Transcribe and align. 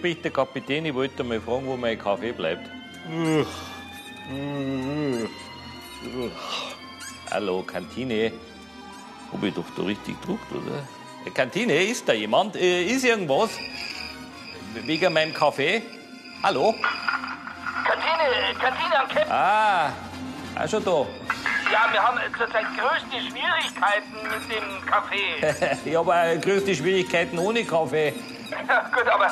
spricht 0.00 0.24
der 0.24 0.30
Kapitän. 0.30 0.86
Ich 0.86 0.94
wollte 0.94 1.22
mal 1.22 1.38
fragen, 1.42 1.66
wo 1.66 1.76
mein 1.76 1.98
Kaffee 1.98 2.32
bleibt. 2.32 2.70
Hallo, 7.30 7.62
Kantine. 7.62 8.32
Hab 9.30 9.42
ich 9.44 9.52
doch 9.52 9.64
da 9.76 9.82
richtig 9.82 10.18
gedruckt, 10.18 10.50
oder? 10.52 10.82
Äh, 11.26 11.30
Kantine, 11.30 11.74
ist 11.74 12.08
da 12.08 12.14
jemand? 12.14 12.56
Äh, 12.56 12.84
ist 12.84 13.04
irgendwas? 13.04 13.50
Wegen 14.86 15.12
meinem 15.12 15.34
Kaffee? 15.34 15.82
Hallo? 16.42 16.74
Kantine, 17.84 18.58
Kantine 18.58 19.00
am 19.02 19.08
Ketten. 19.08 19.30
Ah, 19.30 19.92
auch 20.56 20.68
schon 20.68 20.82
da. 20.82 21.06
Ja, 21.70 21.92
wir 21.92 22.02
haben 22.02 22.18
zurzeit 22.38 22.64
größte 22.78 23.16
Schwierigkeiten 23.28 24.16
mit 24.22 24.44
dem 24.50 24.86
Kaffee. 24.86 25.78
Ich 25.90 25.94
habe 25.94 26.10
auch 26.14 26.40
größte 26.40 26.74
Schwierigkeiten 26.74 27.38
ohne 27.38 27.64
Kaffee. 27.64 28.14
Ja, 28.50 28.90
gut, 28.94 29.08
aber 29.08 29.26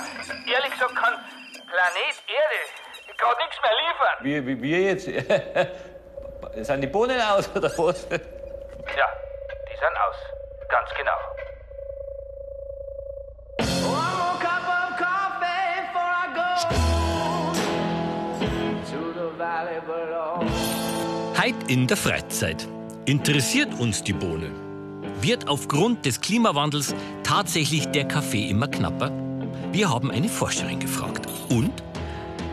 ehrlich 0.46 0.72
gesagt 0.72 0.96
kann 0.96 1.14
Planet 1.66 2.16
Erde 2.26 2.88
gerade 3.18 3.38
nichts 3.42 3.58
mehr 3.62 3.72
liefern. 3.82 4.16
Wie, 4.20 4.46
wie, 4.46 4.62
wie 4.62 4.86
jetzt? 4.86 5.06
Sind 6.66 6.80
die 6.80 6.86
Bohnen 6.86 7.20
aus 7.20 7.48
oder 7.54 7.70
was? 7.78 8.06
Ja, 8.10 8.18
die 8.18 9.76
sind 9.76 9.96
aus. 10.06 10.16
Ganz 10.68 10.90
genau. 10.96 11.16
Heit 21.36 21.54
in 21.68 21.86
der 21.86 21.96
Freizeit. 21.96 22.66
Interessiert 23.06 23.72
uns 23.78 24.02
die 24.02 24.12
Bohne? 24.12 24.50
Wird 25.20 25.48
aufgrund 25.48 26.04
des 26.04 26.20
Klimawandels 26.20 26.94
tatsächlich 27.28 27.84
der 27.88 28.08
Kaffee 28.08 28.48
immer 28.48 28.68
knapper? 28.68 29.12
Wir 29.70 29.90
haben 29.90 30.10
eine 30.10 30.30
Forscherin 30.30 30.80
gefragt. 30.80 31.26
Und? 31.50 31.72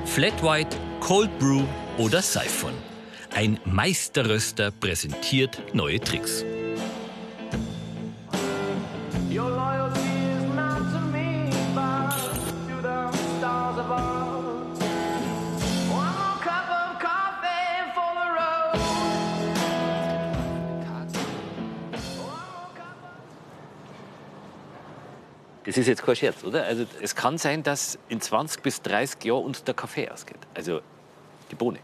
Flat 0.04 0.44
White, 0.44 0.76
Cold 1.00 1.40
Brew 1.40 1.64
oder 1.98 2.22
Siphon? 2.22 2.74
Ein 3.34 3.58
Meisterröster 3.64 4.72
präsentiert 4.72 5.62
neue 5.74 6.02
Tricks. 6.02 6.44
Das 25.66 25.78
ist 25.78 25.88
jetzt 25.88 26.04
kein 26.04 26.16
Scherz, 26.16 26.44
oder? 26.44 26.64
Also 26.64 26.86
es 27.02 27.16
kann 27.16 27.38
sein, 27.38 27.64
dass 27.64 27.98
in 28.08 28.22
20 28.22 28.62
bis 28.62 28.82
30 28.82 29.24
Jahren 29.24 29.44
uns 29.46 29.64
der 29.64 29.74
Kaffee 29.74 30.10
ausgeht. 30.10 30.38
Also 30.54 30.82
die 31.52 31.56
Bohne. 31.56 31.80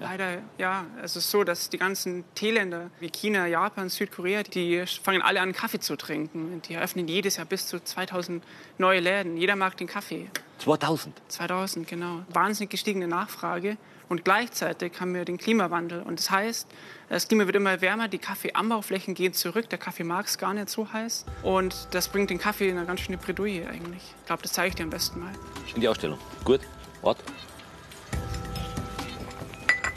Leider, 0.00 0.42
ja. 0.58 0.84
Es 1.02 1.14
ist 1.14 1.30
so, 1.30 1.44
dass 1.44 1.70
die 1.70 1.78
ganzen 1.78 2.24
Teeländer 2.34 2.90
wie 2.98 3.10
China, 3.10 3.46
Japan, 3.46 3.88
Südkorea, 3.88 4.42
die 4.42 4.84
fangen 5.02 5.22
alle 5.22 5.40
an, 5.40 5.52
Kaffee 5.52 5.78
zu 5.78 5.96
trinken. 5.96 6.60
Die 6.68 6.74
eröffnen 6.74 7.06
jedes 7.06 7.36
Jahr 7.36 7.46
bis 7.46 7.68
zu 7.68 7.82
2000 7.82 8.42
neue 8.78 9.00
Läden. 9.00 9.36
Jeder 9.36 9.54
mag 9.54 9.76
den 9.76 9.86
Kaffee. 9.86 10.28
2000. 10.58 11.14
2000, 11.28 11.86
genau. 11.88 12.22
Wahnsinnig 12.28 12.70
gestiegene 12.70 13.08
Nachfrage. 13.08 13.76
Und 14.08 14.24
gleichzeitig 14.24 14.92
haben 15.00 15.14
wir 15.14 15.24
den 15.24 15.38
Klimawandel. 15.38 16.02
Und 16.02 16.18
das 16.18 16.30
heißt, 16.30 16.68
das 17.08 17.26
Klima 17.26 17.46
wird 17.46 17.56
immer 17.56 17.80
wärmer, 17.80 18.08
die 18.08 18.18
Kaffeeanbauflächen 18.18 19.14
gehen 19.14 19.32
zurück, 19.32 19.68
der 19.70 19.78
Kaffee 19.78 20.04
mag 20.04 20.26
es 20.26 20.38
gar 20.38 20.52
nicht 20.52 20.68
so 20.68 20.92
heiß. 20.92 21.24
Und 21.42 21.88
das 21.92 22.08
bringt 22.08 22.30
den 22.30 22.38
Kaffee 22.38 22.68
in 22.68 22.76
eine 22.76 22.86
ganz 22.86 23.00
schöne 23.00 23.18
Bredouille 23.18 23.66
eigentlich. 23.66 24.02
Ich 24.20 24.26
glaube, 24.26 24.42
das 24.42 24.52
zeige 24.52 24.68
ich 24.68 24.74
dir 24.74 24.84
am 24.84 24.90
besten 24.90 25.20
mal. 25.20 25.32
In 25.74 25.80
die 25.80 25.88
Ausstellung. 25.88 26.18
Gut. 26.44 26.60
Wart. 27.02 27.18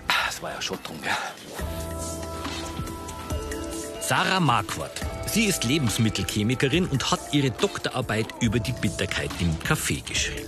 Das 0.07 0.41
war 0.41 0.51
ja 0.51 0.62
schon 0.62 0.78
dunkel. 0.84 1.12
Sarah 4.07 4.40
Marquardt. 4.40 5.01
Sie 5.25 5.47
ist 5.47 5.66
Lebensmittelchemikerin 5.66 6.85
und 6.85 7.12
hat 7.12 7.19
ihre 7.34 7.51
Doktorarbeit 7.51 8.28
über 8.40 8.57
die 8.57 8.72
Bitterkeit 8.72 9.29
im 9.41 9.59
Kaffee 9.59 10.00
geschrieben. 10.00 10.47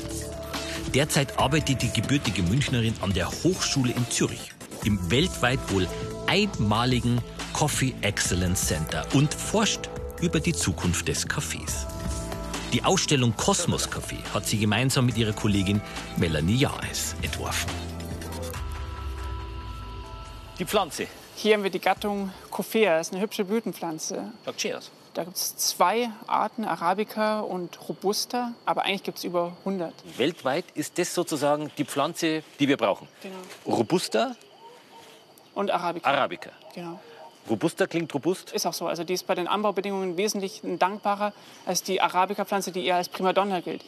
Derzeit 0.93 1.37
arbeitet 1.37 1.81
die 1.81 1.91
gebürtige 1.91 2.41
Münchnerin 2.43 2.93
an 3.01 3.11
der 3.11 3.29
Hochschule 3.29 3.91
in 3.91 4.09
Zürich, 4.09 4.53
im 4.85 5.11
weltweit 5.11 5.59
wohl 5.73 5.89
einmaligen 6.27 7.19
Coffee 7.51 7.93
Excellence 7.99 8.65
Center 8.65 9.05
und 9.13 9.33
forscht 9.33 9.89
über 10.21 10.39
die 10.39 10.53
Zukunft 10.53 11.09
des 11.09 11.27
Kaffees. 11.27 11.85
Die 12.71 12.85
Ausstellung 12.85 13.35
Kosmos 13.35 13.89
Café 13.89 14.23
hat 14.33 14.47
sie 14.47 14.57
gemeinsam 14.57 15.05
mit 15.05 15.17
ihrer 15.17 15.33
Kollegin 15.33 15.81
Melanie 16.15 16.59
Jaes 16.59 17.13
entworfen. 17.21 17.69
Die 20.57 20.65
Pflanze. 20.65 21.07
Hier 21.41 21.55
haben 21.55 21.63
wir 21.63 21.69
die 21.69 21.79
Gattung 21.79 22.33
Coffea, 22.51 22.97
das 22.97 23.07
ist 23.07 23.13
eine 23.13 23.21
hübsche 23.21 23.45
Blütenpflanze. 23.45 24.33
Aus. 24.45 24.91
Da 25.13 25.23
gibt 25.23 25.37
es 25.37 25.55
zwei 25.55 26.09
Arten, 26.27 26.65
Arabica 26.65 27.39
und 27.39 27.79
Robusta, 27.87 28.51
aber 28.65 28.83
eigentlich 28.83 29.03
gibt 29.03 29.19
es 29.19 29.23
über 29.23 29.55
100. 29.59 29.93
Weltweit 30.17 30.65
ist 30.73 30.97
das 30.97 31.15
sozusagen 31.15 31.71
die 31.77 31.85
Pflanze, 31.85 32.43
die 32.59 32.67
wir 32.67 32.75
brauchen. 32.75 33.07
Genau. 33.23 33.37
Robusta, 33.77 34.35
Und 35.55 35.71
Arabica. 35.71 36.09
Arabica. 36.09 36.49
Genau. 36.75 36.99
Robusta 37.49 37.87
klingt 37.87 38.13
robust. 38.13 38.51
Ist 38.51 38.65
auch 38.65 38.73
so. 38.73 38.87
Also 38.87 39.05
die 39.05 39.13
ist 39.13 39.25
bei 39.25 39.33
den 39.33 39.47
Anbaubedingungen 39.47 40.17
wesentlich 40.17 40.59
dankbarer 40.61 41.31
als 41.65 41.83
die 41.83 42.01
Arabica-Pflanze, 42.01 42.73
die 42.73 42.85
eher 42.85 42.97
als 42.97 43.07
Primadonna 43.07 43.61
gilt. 43.61 43.85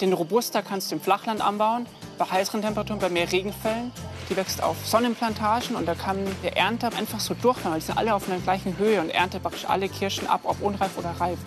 Den 0.00 0.12
Robusta 0.12 0.62
kannst 0.62 0.92
du 0.92 0.94
im 0.94 1.00
Flachland 1.00 1.40
anbauen, 1.40 1.86
bei 2.18 2.24
heißeren 2.24 2.62
Temperaturen, 2.62 3.00
bei 3.00 3.08
mehr 3.08 3.30
Regenfällen. 3.30 3.92
Die 4.30 4.36
wächst 4.36 4.62
auf 4.62 4.76
Sonnenplantagen 4.86 5.76
und 5.76 5.86
da 5.86 5.94
kann 5.94 6.18
der 6.42 6.56
Ernter 6.56 6.90
einfach 6.96 7.20
so 7.20 7.34
durchfahren, 7.34 7.72
weil 7.72 7.80
die 7.80 7.86
sind 7.86 7.98
alle 7.98 8.14
auf 8.14 8.28
einer 8.28 8.40
gleichen 8.40 8.78
Höhe 8.78 9.00
und 9.00 9.10
erntet 9.10 9.42
praktisch 9.42 9.66
alle 9.68 9.88
Kirschen 9.88 10.26
ab, 10.26 10.40
ob 10.44 10.62
unreif 10.62 10.96
oder 10.96 11.10
reif. 11.10 11.38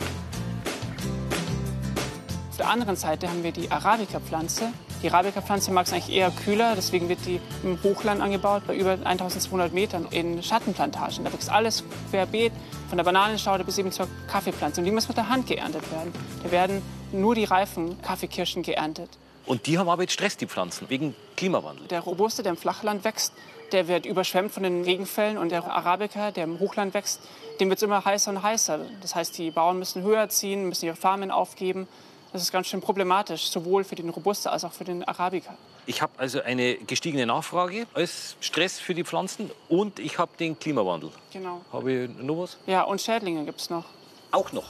Auf 2.51 2.57
der 2.57 2.69
anderen 2.69 2.95
Seite 2.95 3.29
haben 3.29 3.43
wir 3.43 3.51
die 3.51 3.69
Arabica-Pflanze. 3.69 4.69
Die 5.03 5.11
Arabica-Pflanze 5.11 5.71
mag 5.71 5.85
es 5.85 5.93
eigentlich 5.93 6.15
eher 6.15 6.31
kühler, 6.31 6.73
deswegen 6.75 7.07
wird 7.07 7.19
die 7.27 7.39
im 7.63 7.77
Hochland 7.83 8.19
angebaut, 8.19 8.63
bei 8.65 8.75
über 8.75 8.97
1200 9.03 9.71
Metern 9.73 10.07
in 10.09 10.41
Schattenplantagen. 10.41 11.23
Da 11.23 11.31
wächst 11.31 11.51
alles 11.51 11.83
querbeet, 12.09 12.51
von 12.89 12.97
der 12.97 13.03
Bananenstaude 13.03 13.63
bis 13.63 13.77
eben 13.77 13.91
zur 13.91 14.07
Kaffeepflanze. 14.27 14.81
Und 14.81 14.85
die 14.85 14.91
muss 14.91 15.07
mit 15.07 15.17
der 15.17 15.29
Hand 15.29 15.45
geerntet 15.45 15.91
werden. 15.91 16.11
Da 16.41 16.49
werden 16.49 16.81
nur 17.11 17.35
die 17.35 17.43
reifen 17.43 18.01
Kaffeekirschen 18.01 18.63
geerntet. 18.63 19.09
Und 19.47 19.65
die 19.65 19.79
haben 19.79 19.89
aber 19.89 20.03
jetzt 20.03 20.13
Stress, 20.13 20.35
die 20.37 20.45
Pflanzen, 20.45 20.89
wegen 20.89 21.15
Klimawandel. 21.37 21.87
Der 21.87 22.01
Robuste, 22.01 22.43
der 22.43 22.51
im 22.51 22.57
Flachland 22.57 23.03
wächst, 23.05 23.33
der 23.71 23.87
wird 23.87 24.05
überschwemmt 24.05 24.51
von 24.51 24.63
den 24.63 24.83
Regenfällen. 24.83 25.37
Und 25.37 25.49
der 25.49 25.63
Arabica, 25.65 26.31
der 26.31 26.43
im 26.43 26.59
Hochland 26.59 26.93
wächst, 26.93 27.21
dem 27.59 27.69
wird 27.69 27.79
es 27.79 27.83
immer 27.83 28.03
heißer 28.03 28.31
und 28.31 28.43
heißer. 28.43 28.79
Das 29.01 29.15
heißt, 29.15 29.37
die 29.37 29.51
Bauern 29.51 29.79
müssen 29.79 30.03
höher 30.03 30.27
ziehen, 30.29 30.67
müssen 30.67 30.85
ihre 30.85 30.97
Farmen 30.97 31.31
aufgeben. 31.31 31.87
Das 32.33 32.41
ist 32.41 32.51
ganz 32.51 32.67
schön 32.67 32.81
problematisch, 32.81 33.49
sowohl 33.49 33.85
für 33.85 33.95
den 33.95 34.09
Robusta 34.09 34.49
als 34.49 34.65
auch 34.65 34.73
für 34.73 34.83
den 34.83 35.03
Arabica. 35.05 35.57
Ich 35.85 36.01
habe 36.01 36.11
also 36.17 36.41
eine 36.41 36.75
gestiegene 36.75 37.25
Nachfrage 37.25 37.87
als 37.93 38.35
Stress 38.41 38.77
für 38.79 38.93
die 38.93 39.05
Pflanzen 39.05 39.49
und 39.69 39.99
ich 39.99 40.19
habe 40.19 40.31
den 40.37 40.59
Klimawandel. 40.59 41.11
Genau. 41.31 41.61
Habe 41.71 41.93
ich 41.93 42.09
noch 42.09 42.39
was? 42.39 42.57
Ja, 42.67 42.83
und 42.83 43.01
Schädlinge 43.01 43.45
gibt 43.45 43.61
es 43.61 43.69
noch. 43.69 43.85
Auch 44.31 44.51
noch. 44.51 44.65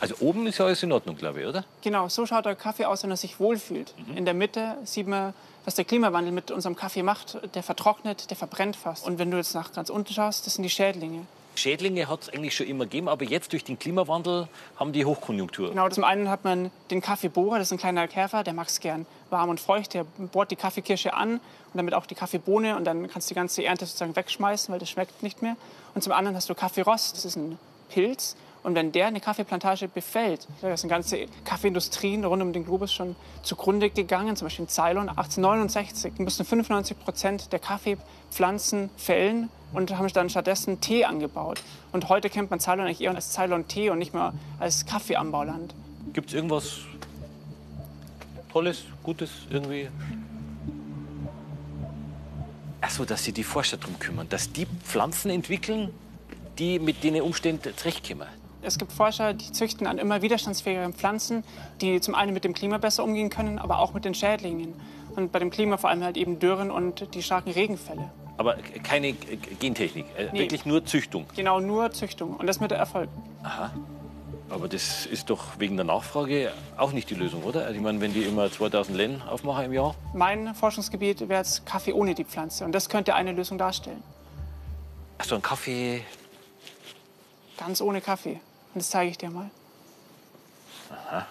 Also 0.00 0.14
oben 0.20 0.46
ist 0.46 0.58
ja 0.58 0.64
alles 0.64 0.82
in 0.82 0.92
Ordnung, 0.92 1.16
glaube 1.16 1.42
ich, 1.42 1.46
oder? 1.46 1.64
Genau, 1.82 2.08
so 2.08 2.24
schaut 2.24 2.46
der 2.46 2.56
Kaffee 2.56 2.86
aus, 2.86 3.02
wenn 3.02 3.10
er 3.10 3.16
sich 3.16 3.38
wohlfühlt. 3.38 3.94
In 4.16 4.24
der 4.24 4.34
Mitte 4.34 4.76
sieht 4.84 5.06
man, 5.06 5.34
was 5.66 5.74
der 5.74 5.84
Klimawandel 5.84 6.32
mit 6.32 6.50
unserem 6.50 6.74
Kaffee 6.74 7.02
macht. 7.02 7.38
Der 7.54 7.62
vertrocknet, 7.62 8.30
der 8.30 8.36
verbrennt 8.36 8.76
fast. 8.76 9.06
Und 9.06 9.18
wenn 9.18 9.30
du 9.30 9.36
jetzt 9.36 9.54
nach 9.54 9.72
ganz 9.72 9.90
unten 9.90 10.12
schaust, 10.12 10.46
das 10.46 10.54
sind 10.54 10.62
die 10.62 10.70
Schädlinge. 10.70 11.26
Schädlinge 11.54 12.08
hat 12.08 12.22
es 12.22 12.28
eigentlich 12.30 12.56
schon 12.56 12.66
immer 12.66 12.84
gegeben, 12.84 13.08
aber 13.08 13.24
jetzt 13.24 13.52
durch 13.52 13.64
den 13.64 13.78
Klimawandel 13.78 14.48
haben 14.76 14.92
die 14.92 15.04
Hochkonjunktur. 15.04 15.70
Genau, 15.70 15.88
zum 15.90 16.04
einen 16.04 16.30
hat 16.30 16.44
man 16.44 16.70
den 16.90 17.02
Kaffeebohrer, 17.02 17.58
das 17.58 17.68
ist 17.68 17.72
ein 17.72 17.78
kleiner 17.78 18.08
Käfer, 18.08 18.44
der 18.44 18.54
mag 18.54 18.68
es 18.68 18.80
gern 18.80 19.04
warm 19.28 19.50
und 19.50 19.60
feucht. 19.60 19.92
Der 19.92 20.04
bohrt 20.04 20.50
die 20.50 20.56
Kaffeekirsche 20.56 21.12
an 21.12 21.34
und 21.34 21.40
damit 21.74 21.92
auch 21.92 22.06
die 22.06 22.14
Kaffeebohne 22.14 22.76
und 22.76 22.84
dann 22.84 23.08
kannst 23.08 23.28
du 23.28 23.34
die 23.34 23.38
ganze 23.38 23.64
Ernte 23.64 23.84
sozusagen 23.84 24.16
wegschmeißen, 24.16 24.72
weil 24.72 24.78
das 24.78 24.88
schmeckt 24.88 25.22
nicht 25.22 25.42
mehr. 25.42 25.56
Und 25.94 26.02
zum 26.02 26.12
anderen 26.12 26.36
hast 26.36 26.48
du 26.48 26.54
Kaffeerost, 26.54 27.16
das 27.16 27.24
ist 27.24 27.36
ein 27.36 27.58
Pilz. 27.90 28.36
Und 28.62 28.74
wenn 28.74 28.92
der 28.92 29.06
eine 29.06 29.20
Kaffeeplantage 29.20 29.88
befällt, 29.88 30.46
da 30.60 30.76
sind 30.76 30.90
ganze 30.90 31.26
Kaffeeindustrien 31.44 32.24
rund 32.24 32.42
um 32.42 32.52
den 32.52 32.64
Globus 32.64 32.92
schon 32.92 33.16
zugrunde 33.42 33.88
gegangen, 33.88 34.36
zum 34.36 34.46
Beispiel 34.46 34.64
in 34.64 34.68
Ceylon 34.68 35.08
1869 35.08 36.18
mussten 36.18 36.44
95 36.44 36.98
Prozent 36.98 37.52
der 37.52 37.58
Kaffeepflanzen 37.58 38.90
fällen 38.96 39.48
und 39.72 39.96
haben 39.96 40.08
dann 40.12 40.28
stattdessen 40.28 40.80
Tee 40.80 41.04
angebaut. 41.04 41.62
Und 41.92 42.08
heute 42.08 42.28
kennt 42.28 42.50
man 42.50 42.60
Ceylon 42.60 42.86
eigentlich 42.86 43.00
eher 43.00 43.14
als 43.14 43.32
Ceylon-Tee 43.32 43.90
und 43.90 43.98
nicht 43.98 44.12
mehr 44.12 44.34
als 44.58 44.84
Kaffeeanbauland. 44.84 45.74
Gibt 46.12 46.28
es 46.28 46.34
irgendwas 46.34 46.80
Tolles, 48.52 48.84
Gutes 49.02 49.30
irgendwie. 49.48 49.88
Achso, 52.80 53.04
dass 53.04 53.24
sich 53.24 53.34
die 53.34 53.44
Forscher 53.44 53.76
darum 53.76 53.98
kümmern, 53.98 54.28
dass 54.28 54.52
die 54.52 54.66
Pflanzen 54.66 55.30
entwickeln, 55.30 55.94
die 56.58 56.78
mit 56.78 57.04
den 57.04 57.20
Umständen 57.22 57.76
zurechtkommen. 57.76 58.26
Es 58.62 58.78
gibt 58.78 58.92
Forscher, 58.92 59.32
die 59.34 59.52
züchten 59.52 59.86
an 59.86 59.98
immer 59.98 60.22
widerstandsfähigeren 60.22 60.92
Pflanzen, 60.92 61.44
die 61.80 62.00
zum 62.00 62.14
einen 62.14 62.34
mit 62.34 62.44
dem 62.44 62.52
Klima 62.52 62.78
besser 62.78 63.04
umgehen 63.04 63.30
können, 63.30 63.58
aber 63.58 63.78
auch 63.78 63.94
mit 63.94 64.04
den 64.04 64.14
Schädlingen. 64.14 64.74
Und 65.16 65.32
bei 65.32 65.38
dem 65.38 65.50
Klima 65.50 65.76
vor 65.76 65.90
allem 65.90 66.04
halt 66.04 66.16
eben 66.16 66.38
Dürren 66.38 66.70
und 66.70 67.14
die 67.14 67.22
starken 67.22 67.50
Regenfälle. 67.50 68.10
Aber 68.36 68.56
keine 68.82 69.12
Gentechnik, 69.12 70.06
äh, 70.16 70.28
Nee. 70.32 70.40
wirklich 70.40 70.64
nur 70.64 70.84
Züchtung. 70.84 71.26
Genau 71.36 71.60
nur 71.60 71.90
Züchtung. 71.90 72.36
Und 72.36 72.46
das 72.46 72.60
mit 72.60 72.72
Erfolg. 72.72 73.08
Aber 74.48 74.66
das 74.68 75.06
ist 75.06 75.30
doch 75.30 75.58
wegen 75.58 75.76
der 75.76 75.84
Nachfrage 75.84 76.50
auch 76.76 76.92
nicht 76.92 77.08
die 77.10 77.14
Lösung, 77.14 77.44
oder? 77.44 77.62
Also 77.64 77.74
Ich 77.76 77.80
meine, 77.82 78.00
wenn 78.00 78.12
die 78.12 78.22
immer 78.22 78.50
2000 78.50 78.96
Len 78.96 79.22
aufmachen 79.22 79.66
im 79.66 79.72
Jahr. 79.72 79.94
Mein 80.14 80.54
Forschungsgebiet 80.54 81.20
wäre 81.28 81.40
jetzt 81.40 81.66
Kaffee 81.66 81.92
ohne 81.92 82.14
die 82.14 82.24
Pflanze. 82.24 82.64
Und 82.64 82.72
das 82.72 82.88
könnte 82.88 83.14
eine 83.14 83.32
Lösung 83.32 83.58
darstellen. 83.58 84.02
Achso, 85.18 85.34
ein 85.34 85.42
Kaffee. 85.42 86.02
Ganz 87.58 87.80
ohne 87.80 88.00
Kaffee. 88.00 88.40
Das 88.74 88.90
zeige 88.90 89.10
ich 89.10 89.18
dir 89.18 89.30
mal. 89.30 89.50
Was 90.88 91.24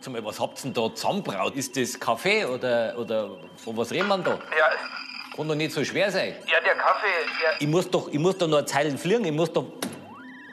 Sagt 0.00 0.08
mal, 0.14 0.24
was 0.24 0.40
habt 0.40 0.58
ihr 0.58 0.62
denn 0.62 0.72
da 0.74 0.94
zusammenbraut? 0.94 1.54
Ist 1.56 1.76
das 1.76 2.00
Kaffee 2.00 2.44
oder, 2.46 2.96
oder 2.96 3.36
von 3.62 3.76
was 3.76 3.90
reden 3.90 4.08
wir 4.08 4.16
denn 4.16 4.24
da? 4.24 4.38
Ja, 4.56 4.70
Kann 5.36 5.46
doch 5.46 5.54
nicht 5.54 5.72
so 5.72 5.84
schwer 5.84 6.10
sein. 6.10 6.36
ja, 6.46 6.60
der 6.60 6.74
Kaffee, 6.74 7.06
der. 7.42 7.60
Ich 7.60 7.66
muss 7.68 7.90
doch, 7.90 8.08
ich 8.08 8.18
muss 8.18 8.38
doch 8.38 8.48
nur 8.48 8.64
Zeilen 8.64 8.96
fliegen, 8.96 9.24
ich 9.26 9.32
muss 9.32 9.52
doch 9.52 9.66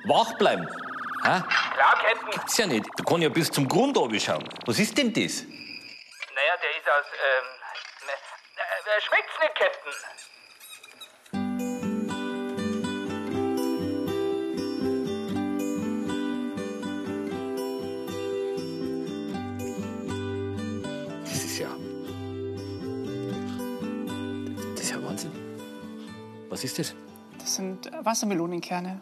wach 0.06 0.38
bleiben. 0.38 0.68
Hä? 1.24 1.42
Klar, 1.74 1.96
Captain. 2.04 2.30
Gibt's 2.32 2.58
ja 2.58 2.68
nicht. 2.68 2.86
Da 2.98 3.04
kann 3.06 3.18
ich 3.18 3.24
ja 3.24 3.30
bis 3.30 3.50
zum 3.50 3.68
Grund 3.68 3.98
schauen. 4.22 4.44
Was 4.66 4.80
ist 4.80 4.98
denn 4.98 5.14
das? 5.14 5.44
Naja, 5.44 6.54
der 6.62 6.72
ist 6.78 6.88
aus. 6.90 7.06
Ähm, 7.08 7.46
ne, 8.06 8.14
äh, 8.98 9.02
schmeckt's 9.02 9.34
nicht, 9.40 9.56
Captain? 9.56 9.94
Was 26.58 26.64
ist 26.64 26.80
das? 26.80 26.96
Das 27.38 27.54
sind 27.54 27.92
Wassermelonenkerne. 28.02 29.00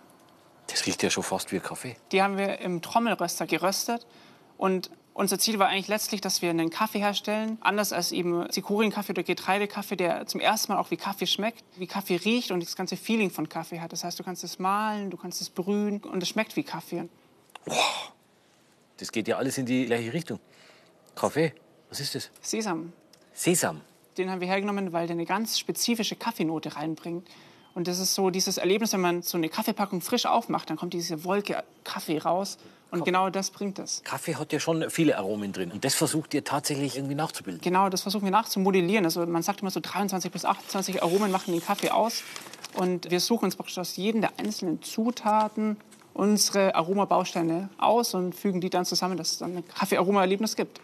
Das 0.68 0.86
riecht 0.86 1.02
ja 1.04 1.10
schon 1.10 1.24
fast 1.24 1.54
wie 1.54 1.62
Kaffee. 1.62 1.96
Die 2.12 2.22
haben 2.22 2.38
wir 2.38 2.60
im 2.60 2.82
Trommelröster 2.82 3.48
geröstet. 3.48 4.06
Und 4.58 4.90
unser 5.14 5.40
Ziel 5.40 5.58
war 5.58 5.70
eigentlich 5.70 5.88
letztlich, 5.88 6.20
dass 6.20 6.42
wir 6.42 6.50
einen 6.50 6.70
Kaffee 6.70 7.00
herstellen, 7.00 7.58
anders 7.62 7.94
als 7.94 8.12
eben 8.12 8.52
Zikorien-Kaffee 8.52 9.14
oder 9.14 9.24
Getreidekaffee, 9.24 9.96
der 9.96 10.28
zum 10.28 10.42
ersten 10.42 10.74
Mal 10.74 10.80
auch 10.80 10.92
wie 10.92 10.98
Kaffee 10.98 11.28
schmeckt, 11.28 11.64
wie 11.78 11.88
Kaffee 11.88 12.18
riecht 12.18 12.52
und 12.52 12.62
das 12.62 12.76
ganze 12.76 12.98
Feeling 12.98 13.30
von 13.32 13.48
Kaffee 13.48 13.80
hat. 13.80 13.94
Das 13.94 14.04
heißt, 14.04 14.20
du 14.20 14.24
kannst 14.26 14.44
es 14.44 14.60
mahlen, 14.60 15.10
du 15.10 15.16
kannst 15.16 15.40
es 15.40 15.50
brühen 15.50 16.04
und 16.04 16.22
es 16.22 16.28
schmeckt 16.28 16.58
wie 16.58 16.64
Kaffee. 16.64 17.08
Das 18.98 19.14
geht 19.14 19.30
ja 19.30 19.38
alles 19.38 19.58
in 19.58 19.66
die 19.66 19.86
gleiche 19.86 20.12
Richtung. 20.12 20.42
Kaffee? 21.16 21.54
Was 21.90 22.02
ist 22.02 22.16
das? 22.16 22.30
Sesam, 22.42 22.92
Sesam. 23.32 23.80
den 24.18 24.30
haben 24.30 24.42
wir 24.42 24.48
hergenommen, 24.50 24.92
weil 24.92 25.08
der 25.08 25.14
eine 25.14 25.26
ganz 25.26 25.58
spezifische 25.58 26.18
Kaffeenote 26.18 26.76
reinbringt. 26.76 27.30
Und 27.76 27.90
das 27.90 28.00
ist 28.00 28.16
so 28.16 28.30
dieses 28.30 28.58
Erlebnis, 28.58 28.94
wenn 28.94 29.02
man 29.02 29.22
so 29.22 29.38
eine 29.38 29.50
Kaffeepackung 29.50 30.00
frisch 30.02 30.26
aufmacht, 30.26 30.70
dann 30.70 30.78
kommt 30.78 30.94
diese 30.94 31.26
Wolke 31.26 31.62
Kaffee 31.84 32.18
raus. 32.18 32.58
Und 32.90 33.04
genau 33.04 33.30
das 33.30 33.52
bringt 33.52 33.80
es. 33.80 34.02
Kaffee 34.06 34.36
hat 34.36 34.54
ja 34.54 34.62
schon 34.62 34.90
viele 34.90 35.18
Aromen 35.18 35.52
drin. 35.52 35.72
Und 35.72 35.84
das 35.84 35.94
versucht 35.94 36.34
ihr 36.34 36.46
tatsächlich 36.46 36.96
irgendwie 36.96 37.16
nachzubilden. 37.16 37.60
Genau, 37.62 37.90
das 37.90 38.04
versuchen 38.04 38.24
wir 38.24 38.32
nachzumodellieren. 38.32 39.04
Also 39.04 39.26
man 39.26 39.44
sagt 39.44 39.62
immer 39.62 39.72
so 39.72 39.82
23 39.82 40.32
bis 40.32 40.46
28 40.46 41.04
Aromen 41.04 41.32
machen 41.32 41.52
den 41.52 41.62
Kaffee 41.62 41.90
aus. 41.90 42.24
Und 42.76 43.12
wir 43.12 43.20
suchen 43.20 43.46
uns 43.46 43.58
praktisch 43.58 43.78
aus 43.78 43.98
jedem 43.98 44.22
der 44.22 44.32
einzelnen 44.40 44.82
Zutaten 44.82 45.76
unsere 46.14 46.76
Aromabausteine 46.76 47.70
aus 47.78 48.14
und 48.14 48.34
fügen 48.34 48.62
die 48.62 48.70
dann 48.70 48.86
zusammen, 48.86 49.18
dass 49.18 49.34
es 49.34 49.38
dann 49.40 49.58
ein 49.58 49.68
Kaffee-Aroma-Erlebnis 49.68 50.56
gibt. 50.56 50.80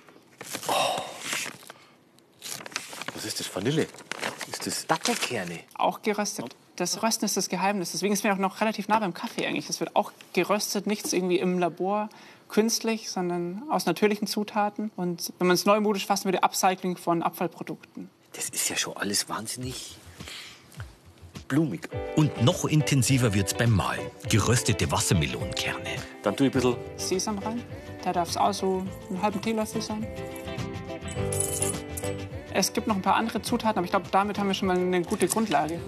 Was 3.13 3.23
ist 3.23 3.39
das? 3.39 3.55
Vanille? 3.55 3.87
Ist 4.51 4.67
das 4.67 4.85
Dattelkerne? 4.87 5.61
Auch 5.75 6.01
geröstet. 6.01 6.53
Das 6.75 7.03
Rösten 7.03 7.25
ist 7.25 7.37
das 7.37 7.49
Geheimnis. 7.49 7.91
Deswegen 7.91 8.15
sind 8.15 8.23
wir 8.23 8.33
auch 8.33 8.37
noch 8.37 8.61
relativ 8.61 8.87
nah 8.87 8.99
beim 8.99 9.13
Kaffee 9.13 9.45
eigentlich. 9.45 9.69
Es 9.69 9.79
wird 9.79 9.95
auch 9.95 10.11
geröstet, 10.33 10.87
nichts 10.87 11.13
irgendwie 11.13 11.37
im 11.37 11.59
Labor 11.59 12.09
künstlich, 12.49 13.09
sondern 13.09 13.63
aus 13.69 13.85
natürlichen 13.85 14.27
Zutaten. 14.27 14.91
Und 14.95 15.33
wenn 15.39 15.47
man 15.47 15.55
es 15.55 15.65
neumodisch 15.65 16.05
fassen 16.05 16.25
würde, 16.25 16.43
Upcycling 16.43 16.97
von 16.97 17.23
Abfallprodukten. 17.23 18.09
Das 18.33 18.49
ist 18.49 18.69
ja 18.69 18.75
schon 18.77 18.95
alles 18.97 19.27
wahnsinnig 19.29 19.97
blumig. 21.47 21.89
Und 22.15 22.43
noch 22.43 22.65
intensiver 22.65 23.33
wird's 23.33 23.53
beim 23.53 23.71
Mahlen. 23.71 24.05
Geröstete 24.29 24.89
Wassermelonenkerne. 24.89 25.95
Dann 26.23 26.35
tue 26.35 26.47
ich 26.47 26.55
ein 26.55 26.61
bisschen 26.61 26.77
Sesam 26.95 27.37
rein. 27.39 27.61
Da 28.03 28.13
darf 28.13 28.29
es 28.29 28.37
auch 28.37 28.53
so 28.53 28.85
einen 29.09 29.21
halben 29.21 29.41
Teelöffel 29.41 29.81
sein. 29.81 30.07
Es 32.61 32.71
gibt 32.73 32.85
noch 32.85 32.95
ein 32.95 33.01
paar 33.01 33.15
andere 33.15 33.41
Zutaten, 33.41 33.79
aber 33.79 33.85
ich 33.85 33.89
glaube, 33.89 34.05
damit 34.11 34.37
haben 34.37 34.47
wir 34.47 34.53
schon 34.53 34.67
mal 34.67 34.77
eine 34.77 35.01
gute 35.01 35.27
Grundlage. 35.27 35.79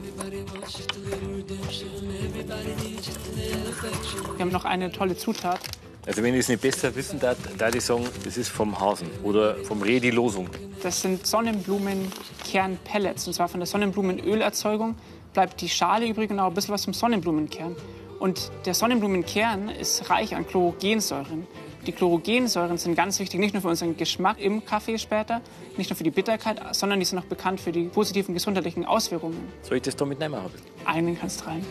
Wir 4.36 4.40
haben 4.40 4.52
noch 4.52 4.66
eine 4.66 4.92
tolle 4.92 5.16
Zutat. 5.16 5.60
Also 6.08 6.24
wenn 6.24 6.34
ich 6.34 6.40
es 6.40 6.50
nicht 6.50 6.64
besser 6.64 6.96
wissen 6.96 7.20
darf, 7.20 7.38
da 7.60 7.70
ich 7.70 7.86
sagen, 7.86 8.08
das 8.26 8.38
ist 8.38 8.50
vom 8.50 8.80
Hasen 8.80 9.08
oder 9.22 9.54
vom 9.66 9.84
Reh 9.84 10.00
die 10.00 10.10
Losung. 10.10 10.50
Das 10.82 11.00
sind 11.00 11.28
Sonnenblumenkernpellets. 11.28 13.28
Und 13.28 13.34
zwar 13.34 13.50
von 13.50 13.60
der 13.60 13.68
Sonnenblumenölerzeugung 13.68 14.96
bleibt 15.32 15.62
die 15.62 15.70
Schale 15.70 16.08
übrig 16.08 16.32
und 16.32 16.40
auch 16.40 16.48
ein 16.48 16.56
bisschen 16.56 16.74
was 16.74 16.86
vom 16.86 16.96
Sonnenblumenkern. 16.96 17.76
Und 18.20 18.50
der 18.66 18.74
Sonnenblumenkern 18.74 19.70
ist 19.70 20.10
reich 20.10 20.36
an 20.36 20.48
Chlorogensäuren. 20.48 21.46
Die 21.86 21.92
Chlorogensäuren 21.92 22.78
sind 22.78 22.96
ganz 22.96 23.20
wichtig, 23.20 23.42
nicht 23.42 23.54
nur 23.54 23.62
für 23.62 23.68
unseren 23.68 23.98
Geschmack 23.98 24.40
im 24.40 24.66
Kaffee 24.66 24.98
später, 24.98 25.42
nicht 25.76 25.90
nur 25.90 25.98
für 25.98 26.06
die 26.06 26.12
Bitterkeit, 26.12 26.62
sondern 26.74 27.00
die 27.00 27.06
sind 27.06 27.20
auch 27.20 27.26
bekannt 27.26 27.60
für 27.60 27.74
die 27.74 27.88
positiven 27.90 28.34
gesundheitlichen 28.34 28.86
Auswirkungen. 28.86 29.52
Soll 29.64 29.78
ich 29.78 29.84
das 29.84 29.96
da 29.98 30.06
mitnehmen? 30.06 30.36
Haben? 30.36 30.54
Einen 30.86 31.20
kannst 31.20 31.46
rein. 31.46 31.66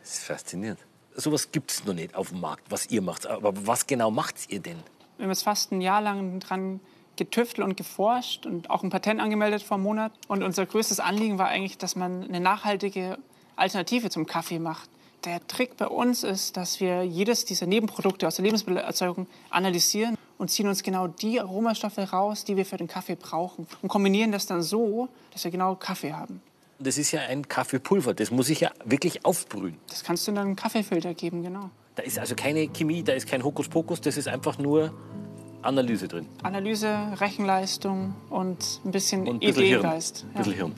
Das 0.00 0.18
ist 0.18 0.24
faszinierend. 0.24 0.80
Sowas 1.14 1.52
gibt 1.52 1.70
es 1.70 1.84
noch 1.84 1.94
nicht 1.94 2.16
auf 2.16 2.30
dem 2.30 2.40
Markt, 2.40 2.64
was 2.70 2.90
ihr 2.90 3.02
macht. 3.02 3.28
Aber 3.28 3.52
was 3.66 3.86
genau 3.86 4.10
macht 4.10 4.34
ihr 4.48 4.58
denn? 4.58 4.78
Wir 5.16 5.24
haben 5.24 5.30
jetzt 5.30 5.44
fast 5.44 5.70
ein 5.70 5.80
Jahr 5.80 6.00
lang 6.00 6.40
dran 6.40 6.80
getüftelt 7.16 7.66
und 7.66 7.76
geforscht 7.76 8.46
und 8.46 8.70
auch 8.70 8.82
ein 8.82 8.90
Patent 8.90 9.20
angemeldet 9.20 9.62
vor 9.62 9.76
einem 9.76 9.84
Monat. 9.84 10.12
Und 10.28 10.42
unser 10.42 10.66
größtes 10.66 11.00
Anliegen 11.00 11.38
war 11.38 11.48
eigentlich, 11.48 11.78
dass 11.78 11.96
man 11.96 12.24
eine 12.24 12.40
nachhaltige 12.40 13.18
Alternative 13.56 14.10
zum 14.10 14.26
Kaffee 14.26 14.58
macht. 14.58 14.88
Der 15.24 15.46
Trick 15.46 15.76
bei 15.76 15.86
uns 15.86 16.24
ist, 16.24 16.56
dass 16.56 16.80
wir 16.80 17.04
jedes 17.04 17.44
dieser 17.44 17.66
Nebenprodukte 17.66 18.26
aus 18.26 18.36
der 18.36 18.44
Lebensmittelerzeugung 18.46 19.26
analysieren 19.50 20.16
und 20.38 20.50
ziehen 20.50 20.66
uns 20.66 20.82
genau 20.82 21.08
die 21.08 21.38
Aromastoffe 21.38 21.98
raus, 21.98 22.44
die 22.46 22.56
wir 22.56 22.64
für 22.64 22.78
den 22.78 22.88
Kaffee 22.88 23.16
brauchen 23.16 23.66
und 23.82 23.88
kombinieren 23.90 24.32
das 24.32 24.46
dann 24.46 24.62
so, 24.62 25.08
dass 25.32 25.44
wir 25.44 25.50
genau 25.50 25.74
Kaffee 25.74 26.14
haben. 26.14 26.40
Das 26.78 26.96
ist 26.96 27.12
ja 27.12 27.20
ein 27.20 27.46
Kaffeepulver. 27.46 28.14
Das 28.14 28.30
muss 28.30 28.48
ich 28.48 28.60
ja 28.60 28.70
wirklich 28.86 29.26
aufbrühen. 29.26 29.76
Das 29.90 30.02
kannst 30.02 30.26
du 30.26 30.30
in 30.30 30.38
einen 30.38 30.56
Kaffeefilter 30.56 31.12
geben, 31.12 31.42
genau. 31.42 31.68
Da 31.94 32.02
ist 32.02 32.18
also 32.18 32.34
keine 32.34 32.68
Chemie, 32.68 33.02
da 33.02 33.12
ist 33.12 33.28
kein 33.28 33.44
Hokuspokus. 33.44 34.00
Das 34.00 34.16
ist 34.16 34.28
einfach 34.28 34.56
nur 34.56 34.94
Analyse 35.62 36.08
drin. 36.08 36.26
Analyse, 36.42 36.96
Rechenleistung 37.20 38.14
und 38.30 38.80
ein 38.84 38.90
bisschen 38.90 39.26
Und 39.26 39.36
ein 39.36 39.38
bisschen 39.40 39.64
Hirn. 39.64 39.80
Ideengeist. 39.80 40.24
Ein 40.32 40.38
bisschen 40.38 40.54
Hirn. 40.54 40.72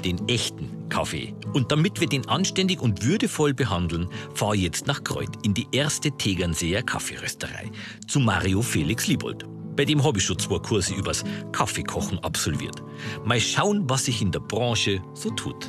Den 0.00 0.28
echten 0.28 0.88
Kaffee. 0.88 1.34
Und 1.52 1.72
damit 1.72 2.00
wir 2.00 2.08
den 2.08 2.28
anständig 2.28 2.80
und 2.80 3.04
würdevoll 3.04 3.54
behandeln, 3.54 4.08
fahr 4.34 4.54
jetzt 4.54 4.86
nach 4.86 5.04
Kreuth 5.04 5.44
in 5.44 5.54
die 5.54 5.66
erste 5.72 6.10
Tegernseer 6.10 6.82
Kaffeerösterei 6.82 7.70
zu 8.06 8.20
Mario 8.20 8.62
Felix 8.62 9.06
Liebold. 9.06 9.44
Bei 9.76 9.84
dem 9.84 10.02
habe 10.04 10.18
ich 10.18 10.24
schon 10.24 10.38
zwei 10.38 10.58
Kurse 10.58 10.94
übers 10.94 11.24
Kaffeekochen 11.52 12.18
absolviert. 12.18 12.82
Mal 13.24 13.40
schauen, 13.40 13.88
was 13.88 14.04
sich 14.04 14.20
in 14.20 14.32
der 14.32 14.40
Branche 14.40 15.00
so 15.14 15.30
tut. 15.30 15.68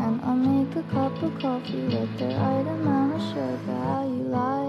And 0.00 0.22
I'll 0.22 0.36
make 0.36 0.76
a 0.76 0.82
cup 0.82 1.22
of 1.22 1.38
coffee 1.40 1.82
with 1.82 2.18
the 2.18 2.26
right 2.26 2.66
amount 2.66 3.14
of 3.14 3.22
sugar, 3.22 3.66
how 3.80 4.04
you 4.06 4.28
like 4.28 4.67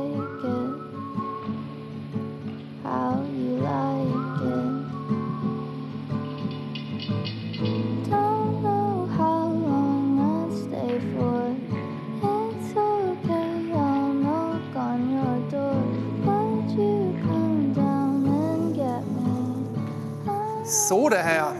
So, 20.89 21.07
der 21.07 21.21
Herr. 21.21 21.55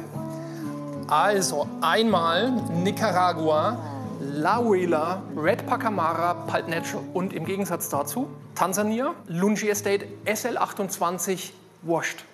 Also 1.07 1.67
einmal 1.81 2.49
Nicaragua, 2.83 3.77
La 4.19 4.57
Huila, 4.57 5.21
Red 5.37 5.67
Pacamara, 5.67 6.33
Palt 6.33 6.67
Natural. 6.67 7.05
Und 7.13 7.33
im 7.33 7.45
Gegensatz 7.45 7.89
dazu 7.89 8.27
Tansania, 8.55 9.13
Lungi 9.27 9.69
Estate 9.69 10.07
SL28 10.25 11.51
Washed. 11.83 12.25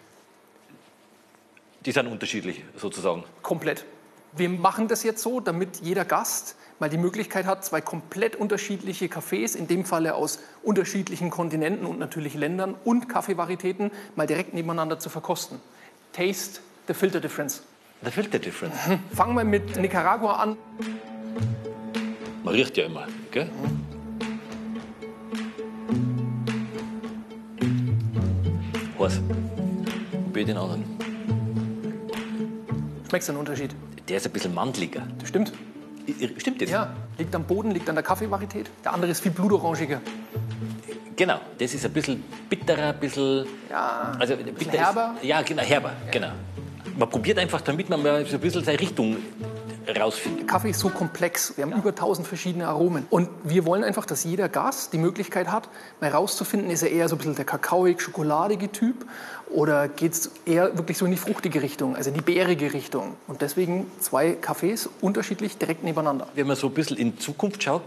Die 1.85 1.91
sind 1.91 2.07
unterschiedlich 2.07 2.63
sozusagen. 2.77 3.25
Komplett. 3.41 3.83
Wir 4.31 4.47
machen 4.47 4.87
das 4.87 5.03
jetzt 5.03 5.21
so, 5.21 5.41
damit 5.41 5.81
jeder 5.81 6.05
Gast 6.05 6.55
mal 6.79 6.89
die 6.89 6.97
Möglichkeit 6.97 7.45
hat, 7.45 7.65
zwei 7.65 7.81
komplett 7.81 8.37
unterschiedliche 8.37 9.07
Cafés, 9.07 9.57
in 9.57 9.67
dem 9.67 9.83
Falle 9.83 10.15
aus 10.15 10.39
unterschiedlichen 10.63 11.29
Kontinenten 11.29 11.87
und 11.87 11.99
natürlich 11.99 12.35
Ländern 12.35 12.73
und 12.85 13.09
Kaffeevarietäten, 13.09 13.91
mal 14.15 14.27
direkt 14.27 14.53
nebeneinander 14.53 14.97
zu 14.97 15.09
verkosten. 15.09 15.59
Taste 16.13 16.61
the 16.87 16.93
Filter 16.93 17.19
Difference. 17.19 17.61
Fehlt 18.03 18.31
der 18.31 18.39
Difference. 18.39 18.75
Fangen 19.13 19.35
wir 19.35 19.43
mit 19.43 19.75
Nicaragua 19.77 20.33
an. 20.33 20.57
Man 22.43 22.53
riecht 22.53 22.77
ja 22.77 22.85
immer, 22.85 23.07
gell? 23.31 23.49
Was? 28.97 29.19
Probier 30.25 30.45
den 30.45 30.57
anderen. 30.57 30.83
Schmeckt 33.09 33.29
einen 33.29 33.39
Unterschied? 33.39 33.75
Der 34.07 34.17
ist 34.17 34.25
ein 34.27 34.31
bisschen 34.31 34.53
mandeliger. 34.53 35.01
Das 35.19 35.29
stimmt. 35.29 35.51
Stimmt 36.37 36.61
das? 36.61 36.69
Ja, 36.69 36.93
liegt 37.17 37.33
am 37.33 37.43
Boden, 37.43 37.71
liegt 37.71 37.89
an 37.89 37.95
der 37.95 38.03
Kaffeevarität. 38.03 38.69
Der 38.83 38.93
andere 38.93 39.11
ist 39.11 39.21
viel 39.21 39.31
blutorangiger. 39.31 40.01
Genau, 41.15 41.39
das 41.57 41.73
ist 41.73 41.85
ein 41.85 41.93
bisschen 41.93 42.23
bitterer, 42.49 42.89
ein 42.89 42.99
bisschen. 42.99 43.47
Ja, 43.69 44.11
also 44.19 44.35
bitter 44.35 44.77
herber. 44.77 45.15
Ist, 45.19 45.27
ja, 45.27 45.41
genau, 45.41 45.63
herber, 45.63 45.93
genau. 46.11 46.31
Man 46.97 47.09
probiert 47.09 47.37
einfach, 47.39 47.59
damit 47.61 47.89
man 47.89 48.01
mal 48.01 48.25
so 48.25 48.35
ein 48.35 48.39
bisschen 48.39 48.63
seine 48.63 48.79
Richtung 48.79 49.17
rausfindet. 49.99 50.47
Kaffee 50.47 50.69
ist 50.69 50.79
so 50.79 50.89
komplex. 50.89 51.57
Wir 51.57 51.65
haben 51.65 51.73
über 51.73 51.89
1000 51.89 52.25
verschiedene 52.25 52.67
Aromen. 52.67 53.05
Und 53.09 53.29
wir 53.43 53.65
wollen 53.65 53.83
einfach, 53.83 54.05
dass 54.05 54.23
jeder 54.23 54.49
Gast 54.49 54.93
die 54.93 54.97
Möglichkeit 54.97 55.51
hat, 55.51 55.69
mal 55.99 56.09
rauszufinden, 56.09 56.69
ist 56.69 56.83
er 56.83 56.91
eher 56.91 57.09
so 57.09 57.15
ein 57.15 57.17
bisschen 57.17 57.35
der 57.35 57.45
kakaoig, 57.45 58.01
schokoladige 58.01 58.71
Typ 58.71 59.05
oder 59.49 59.87
geht 59.87 60.13
es 60.13 60.31
eher 60.45 60.77
wirklich 60.77 60.97
so 60.97 61.05
in 61.05 61.11
die 61.11 61.17
fruchtige 61.17 61.61
Richtung, 61.61 61.95
also 61.95 62.09
in 62.09 62.15
die 62.15 62.21
bärige 62.21 62.73
Richtung. 62.73 63.15
Und 63.27 63.41
deswegen 63.41 63.91
zwei 63.99 64.31
Kaffees 64.31 64.89
unterschiedlich 65.01 65.57
direkt 65.57 65.83
nebeneinander. 65.83 66.27
Wenn 66.33 66.47
man 66.47 66.55
so 66.55 66.67
ein 66.67 66.73
bisschen 66.73 66.97
in 66.97 67.19
Zukunft 67.19 67.61
schaut, 67.61 67.81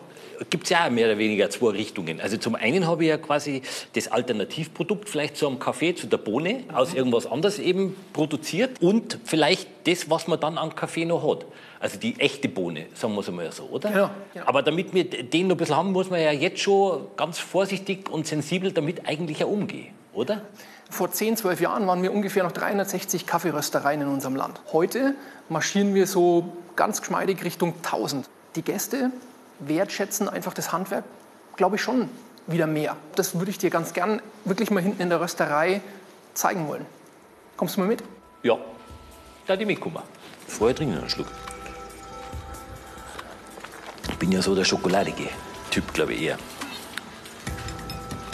gibt 0.51 0.65
es 0.65 0.71
ja 0.71 0.87
auch 0.87 0.91
mehr 0.91 1.07
oder 1.07 1.19
weniger 1.19 1.51
zwei 1.51 1.71
Richtungen. 1.71 2.21
Also 2.21 2.37
zum 2.37 2.55
einen 2.55 2.87
habe 2.87 3.05
ich 3.05 3.11
ja 3.11 3.19
quasi 3.19 3.63
das 3.95 4.09
Alternativprodukt 4.09 5.09
vielleicht 5.09 5.37
zu 5.37 5.47
einem 5.47 5.59
Kaffee, 5.59 5.95
zu 5.95 6.07
der 6.07 6.19
Bohne, 6.19 6.65
aus 6.73 6.95
irgendwas 6.95 7.27
anderes 7.27 7.59
eben 7.59 7.97
produziert 8.13 8.81
und 8.81 9.19
vielleicht 9.25 9.69
das, 9.85 10.11
was 10.11 10.27
man 10.29 10.41
dann 10.41 10.59
an 10.59 10.75
Kaffee 10.75 11.05
noch 11.05 11.29
hat. 11.29 11.47
Also 11.81 11.99
die 11.99 12.19
echte 12.19 12.49
Bohne, 12.49 12.87
sagen 12.95 13.15
wir 13.15 13.21
es 13.21 13.29
einmal 13.29 13.53
so, 13.53 13.65
oder? 13.65 13.91
Genau, 13.91 14.11
genau. 14.35 14.47
Aber 14.47 14.63
damit 14.63 14.93
wir 14.95 15.05
den 15.05 15.47
noch 15.47 15.55
ein 15.55 15.59
bisschen 15.59 15.77
haben, 15.77 15.93
muss 15.93 16.11
man 16.11 16.21
ja 16.21 16.33
jetzt 16.33 16.61
schon 16.61 17.07
ganz 17.17 17.39
vorsichtig 17.39 18.11
und 18.11 18.27
sensibel 18.27 18.73
damit 18.73 19.07
eigentlich 19.07 19.45
auch 19.45 19.51
umgehen, 19.51 19.89
oder? 20.13 20.43
Vor 20.91 21.13
10, 21.13 21.37
12 21.37 21.61
Jahren 21.61 21.87
waren 21.87 22.03
wir 22.03 22.13
ungefähr 22.13 22.43
noch 22.43 22.53
360 22.53 23.27
Kaffeeröstereien 23.27 24.01
in 24.01 24.09
unserem 24.09 24.37
Land. 24.37 24.61
Heute 24.73 25.15
marschieren 25.49 25.95
wir 25.95 26.07
so 26.07 26.53
ganz 26.77 27.01
geschmeidig 27.01 27.45
Richtung 27.45 27.75
1000. 27.85 28.29
Die 28.57 28.63
Gäste 28.63 29.11
wertschätzen 29.61 30.29
einfach 30.29 30.55
das 30.55 30.73
Handwerk, 30.73 31.05
glaube 31.57 31.77
ich, 31.77 31.83
schon 31.83 32.09
wieder 32.47 32.67
mehr. 32.67 32.97
Das 33.15 33.39
würde 33.39 33.51
ich 33.51 33.59
dir 33.59 33.71
ganz 33.71 33.93
gern 33.93 34.23
wirklich 34.45 34.71
mal 34.71 34.83
hinten 34.83 35.03
in 35.03 35.11
der 35.11 35.21
Rösterei 35.21 35.81
zeigen 36.35 36.69
wollen. 36.69 36.87
Kommst 37.57 37.77
du 37.77 37.81
mal 37.81 37.87
mit? 37.89 38.03
Ja, 38.43 38.57
da 39.47 39.57
die 39.57 39.65
mitkommen. 39.65 40.03
Vorher 40.47 40.75
trinken 40.75 40.99
einen 40.99 41.11
Schluck. 41.11 41.27
Ich 44.09 44.17
bin 44.17 44.33
ja 44.33 44.43
so 44.43 44.55
der 44.55 44.65
schokoladige 44.65 45.29
Typ, 45.71 45.93
glaube 45.93 46.15
ich 46.15 46.23
eher. 46.23 46.39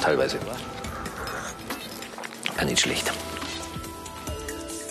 Teilweise. 0.01 0.39
Ja, 2.57 2.65
nicht 2.65 2.81
schlecht. 2.81 3.13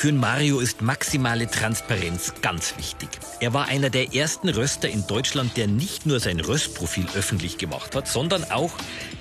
Für 0.03 0.12
Mario 0.12 0.60
ist 0.60 0.81
maximale 0.81 1.48
Transparenz 1.48 2.33
ganz 2.41 2.77
wichtig. 2.77 3.07
Er 3.39 3.53
war 3.53 3.69
einer 3.69 3.89
der 3.89 4.13
ersten 4.13 4.50
Röster 4.50 4.89
in 4.89 5.07
Deutschland, 5.07 5.55
der 5.55 5.67
nicht 5.67 6.05
nur 6.05 6.19
sein 6.19 6.41
Röstprofil 6.41 7.05
öffentlich 7.15 7.57
gemacht 7.57 7.95
hat, 7.95 8.10
sondern 8.10 8.43
auch 8.51 8.74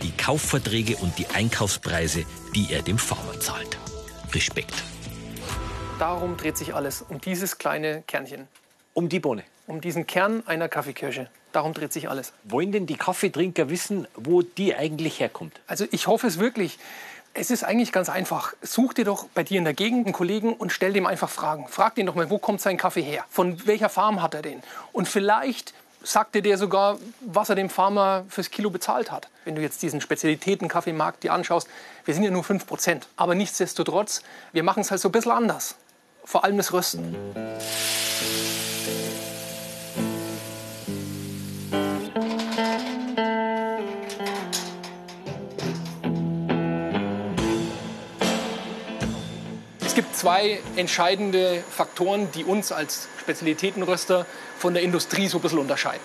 die 0.03 0.11
Kaufverträge 0.11 0.97
und 0.97 1.17
die 1.21 1.29
Einkaufspreise, 1.29 2.25
die 2.57 2.73
er 2.73 2.83
dem 2.83 2.99
Farmer 2.99 3.39
zahlt. 3.39 3.79
Respekt. 4.33 4.75
Darum 6.01 6.37
dreht 6.37 6.57
sich 6.57 6.75
alles, 6.75 7.05
um 7.09 7.21
dieses 7.21 7.59
kleine 7.59 8.03
Kernchen. 8.09 8.49
Um 8.93 9.09
die 9.09 9.21
Bohne. 9.21 9.45
Um 9.69 9.81
diesen 9.81 10.09
Kern 10.09 10.43
einer 10.47 10.69
Kaffeekirsche. 10.69 11.31
Darum 11.53 11.75
dreht 11.75 11.93
sich 11.93 12.09
alles. 12.09 12.33
Wollen 12.43 12.73
denn 12.73 12.87
die 12.87 12.97
Kaffeetrinker 12.97 13.71
wissen, 13.71 14.09
wo 14.17 14.43
die 14.43 14.75
eigentlich 14.75 15.21
herkommt? 15.21 15.61
Also 15.69 15.87
ich 15.93 16.09
hoffe 16.09 16.27
es 16.27 16.41
wirklich. 16.41 16.81
Es 17.35 17.51
ist 17.51 17.65
eigentlich 17.65 17.93
ganz 17.93 18.11
einfach. 18.11 18.53
Such 18.61 18.93
dir 18.93 19.07
doch 19.07 19.25
bei 19.33 19.43
dir 19.43 19.57
in 19.57 19.65
der 19.65 19.73
Gegend 19.73 20.07
einen 20.07 20.13
Kollegen 20.13 20.53
und 20.53 20.71
stell 20.71 20.93
dem 20.93 21.07
einfach 21.07 21.31
Fragen. 21.31 21.67
Frag 21.67 21.95
den 21.95 22.05
doch 22.05 22.15
mal, 22.15 22.29
wo 22.29 22.39
kommt 22.39 22.61
sein 22.61 22.77
Kaffee 22.77 23.01
her? 23.01 23.25
Von 23.31 23.67
welcher 23.67 23.89
Farm 23.89 24.21
hat 24.21 24.35
er 24.35 24.43
den? 24.43 24.63
Und 24.93 25.09
vielleicht 25.09 25.73
sagt 26.03 26.35
dir 26.35 26.43
der 26.43 26.59
sogar, 26.59 26.99
was 27.21 27.49
er 27.49 27.55
dem 27.55 27.71
Farmer 27.71 28.25
fürs 28.29 28.51
Kilo 28.51 28.69
bezahlt 28.69 29.11
hat. 29.11 29.29
Wenn 29.47 29.55
du 29.55 29.63
jetzt 29.63 29.81
diesen 29.81 30.03
Spezialitäten-Kaffeemarkt 30.03 31.23
dir 31.23 31.33
anschaust, 31.33 31.69
wir 32.05 32.13
sind 32.13 32.25
ja 32.25 32.31
nur 32.31 32.43
5%. 32.43 33.03
Aber 33.17 33.35
nichtsdestotrotz, 33.35 34.23
wir 34.53 34.63
machen 34.63 34.81
es 34.81 34.91
halt 34.91 35.01
so 35.01 35.09
ein 35.09 35.13
bisschen 35.13 35.33
anders. 35.33 35.77
Vor 36.25 36.45
allem 36.45 36.59
das 36.59 36.73
Rösten. 36.75 37.17
Zwei 50.13 50.61
entscheidende 50.77 51.63
Faktoren, 51.71 52.31
die 52.33 52.45
uns 52.45 52.73
als 52.73 53.09
Spezialitätenröster 53.21 54.27
von 54.59 54.75
der 54.75 54.83
Industrie 54.83 55.29
so 55.29 55.39
ein 55.39 55.43
bisschen 55.43 55.59
unterscheiden. 55.59 56.03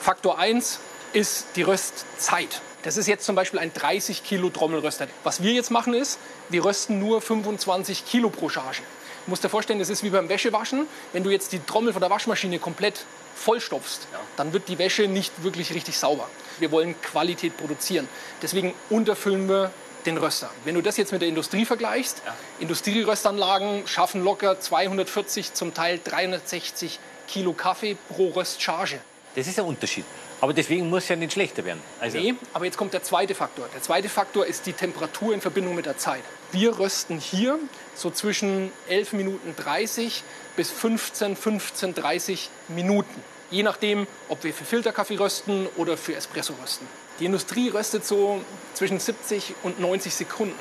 Faktor 0.00 0.38
1 0.38 0.80
ist 1.12 1.46
die 1.56 1.62
Röstzeit. 1.62 2.60
Das 2.82 2.96
ist 2.96 3.06
jetzt 3.06 3.24
zum 3.24 3.36
Beispiel 3.36 3.60
ein 3.60 3.72
30 3.72 4.24
Kilo 4.24 4.50
Trommelröster. 4.50 5.06
Was 5.22 5.42
wir 5.42 5.52
jetzt 5.52 5.70
machen 5.70 5.94
ist, 5.94 6.18
wir 6.48 6.64
rösten 6.64 6.98
nur 6.98 7.20
25 7.20 8.04
Kilo 8.06 8.28
pro 8.28 8.48
Charge. 8.48 8.82
Du 9.24 9.30
musst 9.30 9.44
dir 9.44 9.48
vorstellen, 9.48 9.78
das 9.78 9.88
ist 9.88 10.02
wie 10.02 10.10
beim 10.10 10.28
Wäschewaschen. 10.28 10.88
Wenn 11.12 11.22
du 11.22 11.30
jetzt 11.30 11.52
die 11.52 11.60
Trommel 11.60 11.92
von 11.92 12.00
der 12.00 12.10
Waschmaschine 12.10 12.58
komplett 12.58 13.04
vollstopfst, 13.36 14.08
dann 14.36 14.52
wird 14.52 14.68
die 14.68 14.78
Wäsche 14.78 15.06
nicht 15.06 15.44
wirklich 15.44 15.72
richtig 15.74 15.96
sauber. 15.96 16.28
Wir 16.58 16.72
wollen 16.72 17.00
Qualität 17.02 17.56
produzieren. 17.56 18.08
Deswegen 18.42 18.74
unterfüllen 18.90 19.48
wir 19.48 19.70
den 20.06 20.18
Röster. 20.18 20.50
Wenn 20.64 20.74
du 20.74 20.80
das 20.80 20.96
jetzt 20.96 21.12
mit 21.12 21.22
der 21.22 21.28
Industrie 21.28 21.64
vergleichst, 21.64 22.22
Industrieröstanlagen 22.58 23.86
schaffen 23.86 24.22
locker 24.22 24.58
240, 24.60 25.54
zum 25.54 25.74
Teil 25.74 26.00
360 26.02 26.98
Kilo 27.28 27.52
Kaffee 27.52 27.96
pro 28.08 28.28
Röstcharge. 28.30 29.00
Das 29.34 29.46
ist 29.46 29.58
ein 29.58 29.64
Unterschied. 29.64 30.04
Aber 30.40 30.52
deswegen 30.52 30.90
muss 30.90 31.04
es 31.04 31.08
ja 31.08 31.16
nicht 31.16 31.32
schlechter 31.32 31.64
werden. 31.64 31.80
Also, 32.00 32.18
Nee, 32.18 32.34
aber 32.52 32.64
jetzt 32.64 32.76
kommt 32.76 32.92
der 32.92 33.04
zweite 33.04 33.34
Faktor. 33.34 33.68
Der 33.72 33.80
zweite 33.80 34.08
Faktor 34.08 34.44
ist 34.44 34.66
die 34.66 34.72
Temperatur 34.72 35.32
in 35.32 35.40
Verbindung 35.40 35.76
mit 35.76 35.86
der 35.86 35.98
Zeit. 35.98 36.22
Wir 36.50 36.78
rösten 36.80 37.20
hier 37.20 37.60
so 37.94 38.10
zwischen 38.10 38.72
11 38.88 39.12
Minuten 39.12 39.54
30 39.56 40.24
bis 40.56 40.70
15, 40.72 41.36
15, 41.36 41.94
30 41.94 42.50
Minuten. 42.68 43.22
Je 43.52 43.62
nachdem, 43.62 44.08
ob 44.28 44.42
wir 44.42 44.52
für 44.52 44.64
Filterkaffee 44.64 45.16
rösten 45.16 45.68
oder 45.76 45.96
für 45.96 46.16
Espresso 46.16 46.54
rösten. 46.60 46.88
Die 47.18 47.26
Industrie 47.26 47.68
röstet 47.68 48.06
so 48.06 48.40
zwischen 48.74 48.98
70 48.98 49.54
und 49.62 49.80
90 49.80 50.14
Sekunden. 50.14 50.58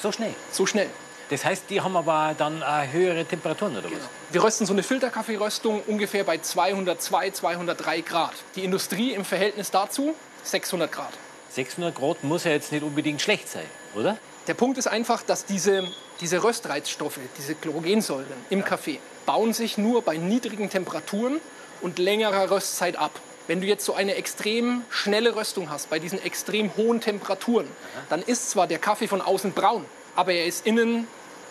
So 0.00 0.12
schnell. 0.12 0.34
So 0.50 0.66
schnell. 0.66 0.88
Das 1.30 1.44
heißt, 1.44 1.64
die 1.70 1.80
haben 1.80 1.96
aber 1.96 2.34
dann 2.36 2.60
äh, 2.60 2.92
höhere 2.92 3.24
Temperaturen 3.24 3.76
oder 3.76 3.90
was? 3.90 3.98
Wir 4.30 4.42
rösten 4.42 4.66
so 4.66 4.72
eine 4.72 4.82
Filterkaffeeröstung 4.82 5.82
ungefähr 5.86 6.24
bei 6.24 6.38
202, 6.38 7.30
203 7.30 8.00
Grad. 8.02 8.34
Die 8.54 8.64
Industrie 8.64 9.12
im 9.12 9.24
Verhältnis 9.24 9.70
dazu 9.70 10.14
600 10.42 10.92
Grad. 10.92 11.12
600 11.50 11.94
Grad 11.94 12.22
muss 12.22 12.44
ja 12.44 12.50
jetzt 12.50 12.72
nicht 12.72 12.82
unbedingt 12.82 13.22
schlecht 13.22 13.48
sein, 13.48 13.64
oder? 13.94 14.18
Der 14.46 14.54
Punkt 14.54 14.76
ist 14.76 14.88
einfach, 14.88 15.22
dass 15.22 15.44
diese, 15.44 15.88
diese 16.20 16.42
Röstreizstoffe, 16.42 17.20
diese 17.38 17.54
Chlorogensäuren 17.54 18.26
im 18.50 18.64
Kaffee, 18.64 18.98
bauen 19.24 19.52
sich 19.52 19.78
nur 19.78 20.02
bei 20.02 20.16
niedrigen 20.16 20.68
Temperaturen 20.68 21.40
und 21.80 21.98
längerer 21.98 22.50
Röstzeit 22.50 22.96
ab. 22.96 23.12
Wenn 23.52 23.60
du 23.60 23.66
jetzt 23.66 23.84
so 23.84 23.92
eine 23.92 24.14
extrem 24.14 24.82
schnelle 24.88 25.36
Röstung 25.36 25.68
hast, 25.68 25.90
bei 25.90 25.98
diesen 25.98 26.22
extrem 26.22 26.74
hohen 26.74 27.02
Temperaturen, 27.02 27.68
dann 28.08 28.22
ist 28.22 28.48
zwar 28.48 28.66
der 28.66 28.78
Kaffee 28.78 29.08
von 29.08 29.20
außen 29.20 29.52
braun, 29.52 29.84
aber 30.16 30.32
er 30.32 30.46
ist 30.46 30.66
innen 30.66 31.06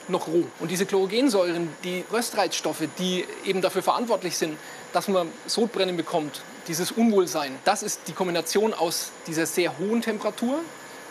noch 0.07 0.27
roh. 0.27 0.45
Und 0.59 0.71
diese 0.71 0.87
Chlorogensäuren, 0.87 1.69
die 1.83 2.03
Röstreizstoffe, 2.11 2.87
die 2.97 3.27
eben 3.45 3.61
dafür 3.61 3.83
verantwortlich 3.83 4.35
sind, 4.35 4.57
dass 4.93 5.09
man 5.09 5.31
Sodbrennen 5.45 5.95
bekommt, 5.95 6.41
dieses 6.67 6.91
Unwohlsein, 6.91 7.55
das 7.65 7.83
ist 7.83 7.99
die 8.07 8.13
Kombination 8.13 8.73
aus 8.73 9.11
dieser 9.27 9.45
sehr 9.45 9.77
hohen 9.77 10.01
Temperatur 10.01 10.57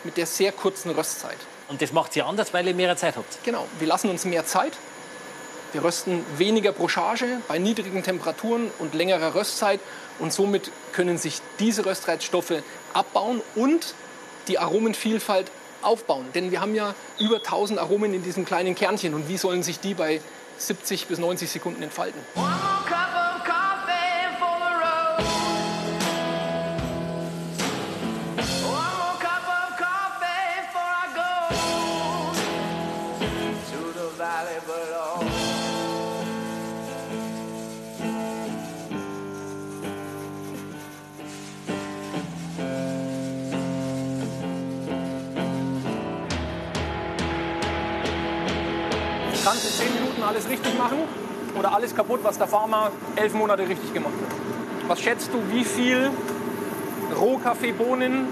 mit 0.03 0.17
der 0.17 0.27
sehr 0.27 0.51
kurzen 0.51 0.91
Röstzeit. 0.91 1.39
Und 1.69 1.81
das 1.81 1.93
macht 1.93 2.15
sie 2.15 2.23
anders, 2.23 2.53
weil 2.53 2.67
ihr 2.67 2.75
mehr 2.75 2.97
Zeit 2.97 3.17
habt. 3.17 3.45
Genau, 3.45 3.65
wir 3.79 3.87
lassen 3.87 4.11
uns 4.11 4.25
mehr 4.25 4.45
Zeit. 4.45 4.73
Wir 5.73 5.85
rösten 5.85 6.25
weniger 6.37 6.73
pro 6.73 6.89
Charge 6.89 7.39
bei 7.47 7.59
niedrigen 7.59 8.03
Temperaturen 8.03 8.73
und 8.81 8.93
längerer 8.93 9.37
Röstzeit. 9.37 9.79
Und 10.19 10.33
somit 10.33 10.73
können 10.93 11.19
sich 11.19 11.41
diese 11.59 11.87
Röstreizstoffe 11.87 12.63
abbauen 12.93 13.43
und 13.55 13.95
die 14.49 14.59
Aromenvielfalt 14.59 15.51
aufbauen. 15.83 16.27
Denn 16.35 16.51
wir 16.51 16.61
haben 16.61 16.75
ja 16.75 16.95
über 17.19 17.37
1000 17.37 17.79
Aromen 17.79 18.15
in 18.15 18.23
diesem 18.23 18.45
kleinen 18.45 18.75
Kernchen. 18.75 19.15
Und 19.15 19.29
wie 19.29 19.37
sollen 19.37 19.63
sich 19.63 19.81
die 19.81 19.95
bei 19.95 20.21
70 20.59 21.07
bis 21.07 21.19
90 21.19 21.51
Sekunden 21.51 21.83
entfalten? 21.83 22.21
Kannst 49.45 49.65
in 49.65 49.87
10 49.87 49.95
Minuten 49.95 50.23
alles 50.23 50.49
richtig 50.49 50.77
machen 50.77 50.99
oder 51.59 51.73
alles 51.73 51.95
kaputt, 51.95 52.21
was 52.23 52.37
der 52.37 52.47
Farmer 52.47 52.93
elf 53.17 53.33
Monate 53.33 53.67
richtig 53.67 53.95
gemacht 53.95 54.13
hat? 54.13 54.37
Was 54.89 55.01
schätzt 55.01 55.31
du, 55.33 55.39
wie 55.51 55.65
viel 55.65 56.11
Rohkaffeebohnen 57.19 58.29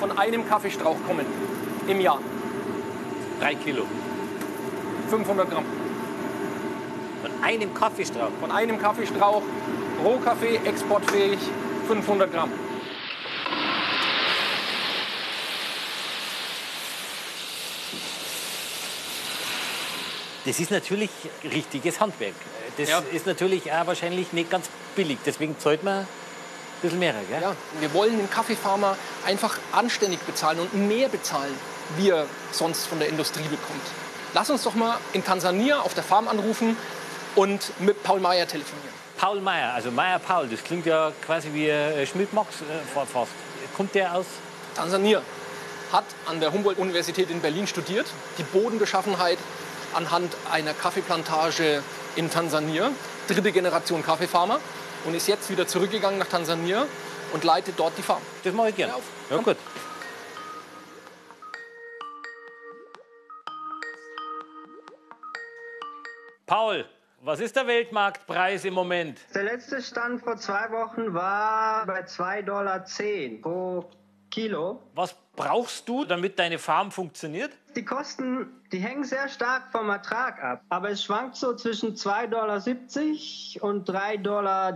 von 0.00 0.16
einem 0.18 0.48
Kaffeestrauch 0.48 0.96
kommen 1.06 1.26
im 1.86 2.00
Jahr? 2.00 2.20
Drei 3.40 3.54
Kilo. 3.54 3.84
500 5.10 5.50
Gramm. 5.50 5.64
Von 7.22 7.30
einem 7.44 7.74
Kaffeestrauch. 7.74 8.30
Von 8.40 8.50
einem 8.50 8.80
Kaffeestrauch 8.80 9.42
Rohkaffee 10.02 10.60
exportfähig 10.64 11.38
500 11.88 12.32
Gramm. 12.32 12.50
Das 20.46 20.60
ist 20.60 20.70
natürlich 20.70 21.10
richtiges 21.44 22.00
Handwerk. 22.00 22.34
Das 22.78 22.88
Ja. 22.88 23.02
ist 23.12 23.26
natürlich 23.26 23.70
auch 23.72 23.86
wahrscheinlich 23.86 24.32
nicht 24.32 24.50
ganz 24.50 24.66
billig. 24.94 25.18
Deswegen 25.26 25.58
zahlt 25.58 25.82
man 25.82 25.98
ein 26.00 26.08
bisschen 26.82 26.98
mehr. 26.98 27.14
Gell? 27.28 27.42
Ja, 27.42 27.56
wir 27.80 27.92
wollen 27.92 28.16
den 28.16 28.30
Kaffeefarmer 28.30 28.96
einfach 29.26 29.58
anständig 29.72 30.20
bezahlen 30.20 30.60
und 30.60 30.72
mehr 30.88 31.08
bezahlen, 31.08 31.54
wie 31.96 32.10
er 32.10 32.26
sonst 32.52 32.86
von 32.86 32.98
der 32.98 33.08
Industrie 33.08 33.42
bekommt. 33.42 33.82
Lass 34.34 34.48
uns 34.50 34.62
doch 34.62 34.74
mal 34.74 34.98
in 35.12 35.24
Tansania 35.24 35.80
auf 35.80 35.94
der 35.94 36.04
Farm 36.04 36.28
anrufen 36.28 36.76
und 37.34 37.78
mit 37.80 38.02
Paul 38.02 38.20
Meyer 38.20 38.46
telefonieren. 38.46 38.94
Paul 39.18 39.40
Meyer, 39.40 39.72
also 39.74 39.90
Meyer 39.90 40.18
Paul, 40.18 40.46
das 40.46 40.62
klingt 40.62 40.84
ja 40.86 41.10
quasi 41.24 41.48
wie 41.54 41.68
äh, 41.70 42.06
Schmidt-Max 42.06 42.48
äh, 42.60 42.94
fa- 42.94 43.06
fast. 43.06 43.32
Kommt 43.76 43.94
der 43.94 44.14
aus? 44.14 44.26
Tansania 44.74 45.22
hat 45.90 46.04
an 46.26 46.38
der 46.40 46.52
Humboldt-Universität 46.52 47.30
in 47.30 47.40
Berlin 47.40 47.66
studiert, 47.66 48.06
die 48.36 48.42
Bodenbeschaffenheit 48.42 49.38
anhand 49.96 50.36
einer 50.52 50.74
Kaffeeplantage 50.74 51.82
in 52.16 52.30
Tansania, 52.30 52.90
dritte 53.28 53.50
Generation 53.50 54.04
Kaffeefarmer 54.04 54.60
und 55.04 55.14
ist 55.14 55.26
jetzt 55.26 55.50
wieder 55.50 55.66
zurückgegangen 55.66 56.18
nach 56.18 56.26
Tansania 56.26 56.86
und 57.32 57.44
leitet 57.44 57.78
dort 57.78 57.96
die 57.96 58.02
Farm. 58.02 58.22
Das 58.44 58.52
mache 58.52 58.70
ich 58.70 58.76
gerne. 58.76 58.92
Ja, 58.92 58.96
auf. 58.98 59.04
Ja, 59.30 59.36
Komm. 59.36 59.44
gut. 59.44 59.56
Paul, 66.46 66.84
was 67.22 67.40
ist 67.40 67.56
der 67.56 67.66
Weltmarktpreis 67.66 68.64
im 68.66 68.74
Moment? 68.74 69.18
Der 69.34 69.42
letzte 69.42 69.82
Stand 69.82 70.22
vor 70.22 70.36
zwei 70.36 70.70
Wochen 70.70 71.12
war 71.12 71.84
bei 71.86 72.02
2,10 72.02 72.42
Dollar 72.44 72.84
pro 73.42 73.90
Kilo. 74.30 74.82
Was 74.94 75.16
brauchst 75.36 75.88
du, 75.88 76.04
damit 76.04 76.38
deine 76.38 76.58
Farm 76.58 76.90
funktioniert? 76.90 77.52
Die 77.76 77.84
Kosten, 77.84 78.48
die 78.72 78.78
hängen 78.78 79.04
sehr 79.04 79.28
stark 79.28 79.70
vom 79.70 79.90
Ertrag 79.90 80.42
ab. 80.42 80.62
Aber 80.70 80.90
es 80.90 81.04
schwankt 81.04 81.36
so 81.36 81.54
zwischen 81.54 81.94
2,70 81.94 83.60
Dollar 83.60 83.68
und 83.68 83.88
3,30 83.88 84.22
Dollar. 84.22 84.72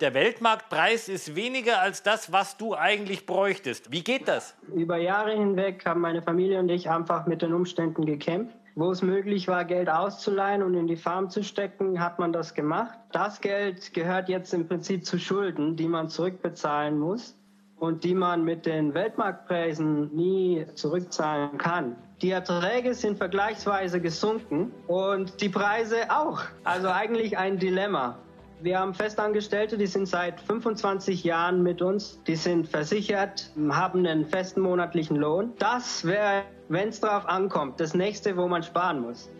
Der 0.00 0.14
Weltmarktpreis 0.14 1.08
ist 1.08 1.36
weniger 1.36 1.80
als 1.80 2.02
das, 2.02 2.32
was 2.32 2.56
du 2.56 2.74
eigentlich 2.74 3.26
bräuchtest. 3.26 3.92
Wie 3.92 4.02
geht 4.02 4.28
das? 4.28 4.56
Über 4.74 4.96
Jahre 4.96 5.32
hinweg 5.32 5.84
haben 5.84 6.00
meine 6.00 6.22
Familie 6.22 6.58
und 6.58 6.70
ich 6.70 6.88
einfach 6.88 7.26
mit 7.26 7.42
den 7.42 7.52
Umständen 7.52 8.06
gekämpft. 8.06 8.56
Wo 8.76 8.90
es 8.92 9.02
möglich 9.02 9.48
war, 9.48 9.64
Geld 9.64 9.90
auszuleihen 9.90 10.62
und 10.62 10.74
in 10.74 10.86
die 10.86 10.96
Farm 10.96 11.28
zu 11.28 11.42
stecken, 11.42 12.00
hat 12.00 12.18
man 12.18 12.32
das 12.32 12.54
gemacht. 12.54 12.98
Das 13.12 13.40
Geld 13.40 13.92
gehört 13.92 14.28
jetzt 14.28 14.54
im 14.54 14.68
Prinzip 14.68 15.04
zu 15.04 15.18
Schulden, 15.18 15.76
die 15.76 15.88
man 15.88 16.08
zurückbezahlen 16.08 16.98
muss 16.98 17.36
und 17.80 18.04
die 18.04 18.14
man 18.14 18.44
mit 18.44 18.66
den 18.66 18.94
Weltmarktpreisen 18.94 20.14
nie 20.14 20.66
zurückzahlen 20.74 21.58
kann. 21.58 21.96
Die 22.22 22.30
Erträge 22.30 22.94
sind 22.94 23.16
vergleichsweise 23.16 24.00
gesunken 24.00 24.70
und 24.86 25.40
die 25.40 25.48
Preise 25.48 26.10
auch. 26.10 26.42
Also 26.62 26.88
eigentlich 26.88 27.38
ein 27.38 27.58
Dilemma. 27.58 28.18
Wir 28.62 28.78
haben 28.78 28.92
Festangestellte, 28.92 29.78
die 29.78 29.86
sind 29.86 30.06
seit 30.06 30.38
25 30.42 31.24
Jahren 31.24 31.62
mit 31.62 31.80
uns, 31.80 32.20
die 32.26 32.36
sind 32.36 32.68
versichert, 32.68 33.50
haben 33.70 34.06
einen 34.06 34.26
festen 34.26 34.60
monatlichen 34.60 35.16
Lohn. 35.16 35.54
Das 35.58 36.04
wäre, 36.04 36.42
wenn 36.68 36.90
es 36.90 37.00
darauf 37.00 37.26
ankommt, 37.26 37.80
das 37.80 37.94
nächste, 37.94 38.36
wo 38.36 38.46
man 38.46 38.62
sparen 38.62 39.00
muss. 39.00 39.30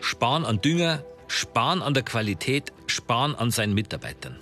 Sparen 0.00 0.44
an 0.44 0.60
Dünger, 0.60 1.02
sparen 1.28 1.80
an 1.80 1.94
der 1.94 2.02
Qualität, 2.02 2.74
sparen 2.86 3.34
an 3.34 3.50
seinen 3.50 3.72
Mitarbeitern. 3.72 4.36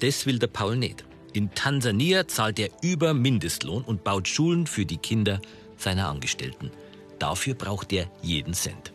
Das 0.00 0.26
will 0.26 0.38
der 0.38 0.46
Paul 0.46 0.76
nicht. 0.76 1.04
In 1.34 1.52
Tansania 1.52 2.28
zahlt 2.28 2.60
er 2.60 2.68
über 2.80 3.12
Mindestlohn 3.12 3.82
und 3.82 4.04
baut 4.04 4.28
Schulen 4.28 4.68
für 4.68 4.86
die 4.86 4.98
Kinder 4.98 5.40
seiner 5.76 6.08
Angestellten. 6.08 6.70
Dafür 7.18 7.54
braucht 7.54 7.92
er 7.92 8.04
jeden 8.22 8.54
Cent. 8.54 8.92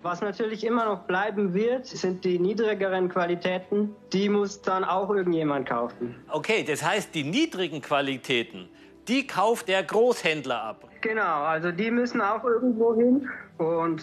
Was 0.00 0.22
natürlich 0.22 0.64
immer 0.64 0.86
noch 0.86 1.00
bleiben 1.00 1.52
wird, 1.52 1.86
sind 1.86 2.24
die 2.24 2.38
niedrigeren 2.38 3.10
Qualitäten. 3.10 3.94
Die 4.14 4.30
muss 4.30 4.62
dann 4.62 4.84
auch 4.84 5.10
irgendjemand 5.10 5.68
kaufen. 5.68 6.14
Okay, 6.30 6.64
das 6.66 6.82
heißt, 6.82 7.14
die 7.14 7.24
niedrigen 7.24 7.82
Qualitäten, 7.82 8.70
die 9.06 9.26
kauft 9.26 9.68
der 9.68 9.82
Großhändler 9.82 10.62
ab. 10.62 10.88
Genau, 11.02 11.42
also 11.42 11.72
die 11.72 11.90
müssen 11.90 12.22
auch 12.22 12.42
irgendwo 12.42 12.94
hin. 12.94 13.28
Und 13.58 14.02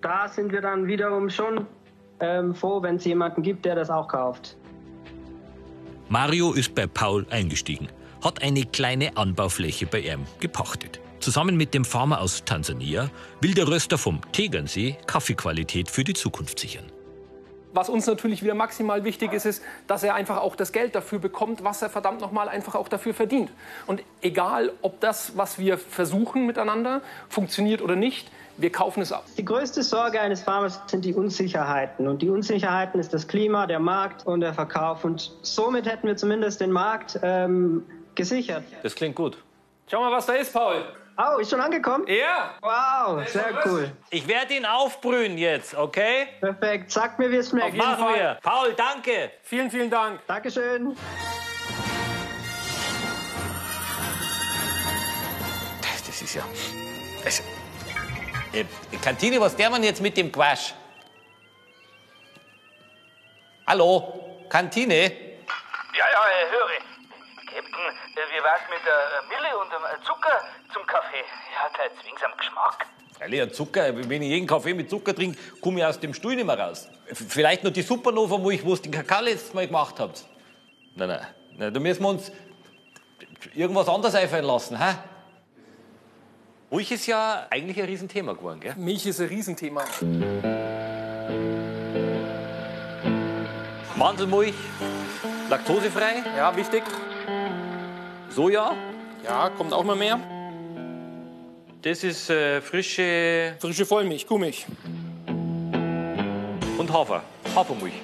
da 0.00 0.26
sind 0.26 0.52
wir 0.52 0.62
dann 0.62 0.86
wiederum 0.86 1.28
schon 1.28 1.66
ähm, 2.20 2.54
froh, 2.54 2.80
wenn 2.82 2.96
es 2.96 3.04
jemanden 3.04 3.42
gibt, 3.42 3.66
der 3.66 3.74
das 3.74 3.90
auch 3.90 4.08
kauft. 4.08 4.56
Mario 6.10 6.54
ist 6.54 6.74
bei 6.74 6.86
Paul 6.86 7.26
eingestiegen, 7.28 7.88
hat 8.24 8.40
eine 8.42 8.64
kleine 8.64 9.18
Anbaufläche 9.18 9.84
bei 9.84 10.00
ihm 10.00 10.24
gepachtet. 10.40 11.00
Zusammen 11.20 11.58
mit 11.58 11.74
dem 11.74 11.84
Farmer 11.84 12.22
aus 12.22 12.44
Tansania 12.46 13.10
will 13.42 13.52
der 13.52 13.68
Röster 13.68 13.98
vom 13.98 14.22
Tegernsee 14.32 14.96
Kaffeequalität 15.06 15.90
für 15.90 16.04
die 16.04 16.14
Zukunft 16.14 16.60
sichern. 16.60 16.86
Was 17.74 17.90
uns 17.90 18.06
natürlich 18.06 18.42
wieder 18.42 18.54
maximal 18.54 19.04
wichtig 19.04 19.34
ist, 19.34 19.44
ist, 19.44 19.62
dass 19.86 20.02
er 20.02 20.14
einfach 20.14 20.38
auch 20.38 20.56
das 20.56 20.72
Geld 20.72 20.94
dafür 20.94 21.18
bekommt, 21.18 21.62
was 21.62 21.82
er 21.82 21.90
verdammt 21.90 22.22
nochmal 22.22 22.48
einfach 22.48 22.74
auch 22.74 22.88
dafür 22.88 23.12
verdient. 23.12 23.50
Und 23.86 24.02
egal, 24.22 24.72
ob 24.80 25.00
das, 25.00 25.36
was 25.36 25.58
wir 25.58 25.76
versuchen 25.76 26.46
miteinander, 26.46 27.02
funktioniert 27.28 27.82
oder 27.82 27.96
nicht, 27.96 28.30
wir 28.58 28.72
kaufen 28.72 29.02
es 29.02 29.12
ab. 29.12 29.24
Die 29.36 29.44
größte 29.44 29.82
Sorge 29.82 30.20
eines 30.20 30.42
Farmers 30.42 30.80
sind 30.86 31.04
die 31.04 31.14
Unsicherheiten. 31.14 32.08
Und 32.08 32.22
die 32.22 32.28
Unsicherheiten 32.28 32.98
ist 32.98 33.14
das 33.14 33.26
Klima, 33.26 33.66
der 33.66 33.78
Markt 33.78 34.26
und 34.26 34.40
der 34.40 34.52
Verkauf. 34.52 35.04
Und 35.04 35.32
somit 35.42 35.86
hätten 35.86 36.08
wir 36.08 36.16
zumindest 36.16 36.60
den 36.60 36.72
Markt 36.72 37.18
ähm, 37.22 37.86
gesichert. 38.16 38.64
Das 38.82 38.94
klingt 38.94 39.14
gut. 39.14 39.38
Schau 39.86 40.00
mal, 40.00 40.10
was 40.10 40.26
da 40.26 40.34
ist, 40.34 40.52
Paul. 40.52 40.84
Oh, 41.16 41.38
ist 41.38 41.50
schon 41.50 41.60
angekommen? 41.60 42.04
Ja. 42.06 42.54
Wow, 42.60 43.28
sehr 43.28 43.50
cool. 43.64 43.90
Ich 44.10 44.26
werde 44.28 44.54
ihn 44.54 44.66
aufbrühen 44.66 45.36
jetzt, 45.38 45.76
okay? 45.76 46.28
Perfekt. 46.40 46.92
Sag 46.92 47.18
mir, 47.18 47.30
wie 47.30 47.36
es 47.36 47.50
schmeckt. 47.50 47.76
Machen 47.76 48.04
Fall. 48.04 48.14
wir. 48.14 48.38
Paul, 48.42 48.72
danke. 48.76 49.30
Vielen, 49.42 49.70
vielen 49.70 49.90
Dank. 49.90 50.20
Dankeschön. 50.26 50.96
Das 56.08 56.22
ist 56.22 56.34
ja. 56.34 56.44
Also, 57.24 57.42
äh, 58.60 58.96
Kantine, 59.02 59.40
was 59.40 59.56
der 59.56 59.70
man 59.70 59.82
jetzt 59.82 60.00
mit 60.00 60.16
dem 60.16 60.30
Quasch? 60.30 60.74
Hallo? 63.66 64.46
Kantine? 64.48 64.94
Ja, 64.94 66.04
ja, 66.12 66.22
höre. 66.50 66.88
Captain, 67.46 67.86
äh, 68.14 68.36
wie 68.36 68.42
war's 68.42 68.60
mit 68.70 68.84
der 68.84 68.94
äh, 68.94 69.28
Mille 69.28 69.58
und 69.58 69.70
dem 69.72 69.84
äh, 69.84 70.04
Zucker 70.04 70.44
zum 70.72 70.86
Kaffee? 70.86 71.24
Ja, 71.52 71.64
hat's 71.64 72.04
wenigstens 72.04 72.24
am 72.24 72.36
Geschmack. 72.36 72.86
Freilich, 73.16 73.42
ein 73.42 73.52
Zucker. 73.52 74.08
Wenn 74.08 74.22
ich 74.22 74.28
jeden 74.28 74.46
Kaffee 74.46 74.74
mit 74.74 74.88
Zucker 74.88 75.14
trinke, 75.14 75.38
komme 75.60 75.80
ich 75.80 75.84
aus 75.84 75.98
dem 75.98 76.14
Stuhl 76.14 76.36
nicht 76.36 76.46
mehr 76.46 76.58
raus. 76.58 76.88
Vielleicht 77.12 77.64
noch 77.64 77.72
die 77.72 77.82
Supernova, 77.82 78.40
wo 78.40 78.50
ich 78.50 78.64
wo 78.64 78.76
den 78.76 78.92
Kakao 78.92 79.22
letztes 79.22 79.54
Mal 79.54 79.66
gemacht 79.66 79.98
habt. 79.98 80.24
Nein, 80.94 81.08
nein. 81.08 81.26
nein 81.56 81.74
da 81.74 81.80
müssen 81.80 82.02
wir 82.02 82.08
uns 82.08 82.30
irgendwas 83.54 83.88
anderes 83.88 84.14
einfallen 84.14 84.44
lassen, 84.44 84.78
hä? 84.78 84.94
Milch 86.70 86.90
ist 86.92 87.06
ja 87.06 87.46
eigentlich 87.50 87.78
ein 87.80 87.86
Riesenthema 87.86 88.34
geworden, 88.34 88.60
gell? 88.60 88.74
Milch 88.76 89.06
ist 89.06 89.20
ein 89.20 89.28
Riesenthema. 89.28 89.84
Mandelmilch, 93.96 94.54
laktosefrei, 95.50 96.22
Ja, 96.36 96.54
wichtig. 96.56 96.82
Soja, 98.30 98.72
Ja, 99.24 99.50
kommt 99.50 99.72
auch 99.72 99.82
mal 99.84 99.96
mehr. 99.96 100.20
das 101.82 102.04
ist 102.04 102.30
äh, 102.30 102.60
frische 102.60 103.54
Frische 103.58 103.84
Vollmilch, 103.86 104.26
Kuhmilch. 104.26 104.66
und 106.78 106.92
Hafer, 106.92 107.22
Hafermilch. 107.56 107.94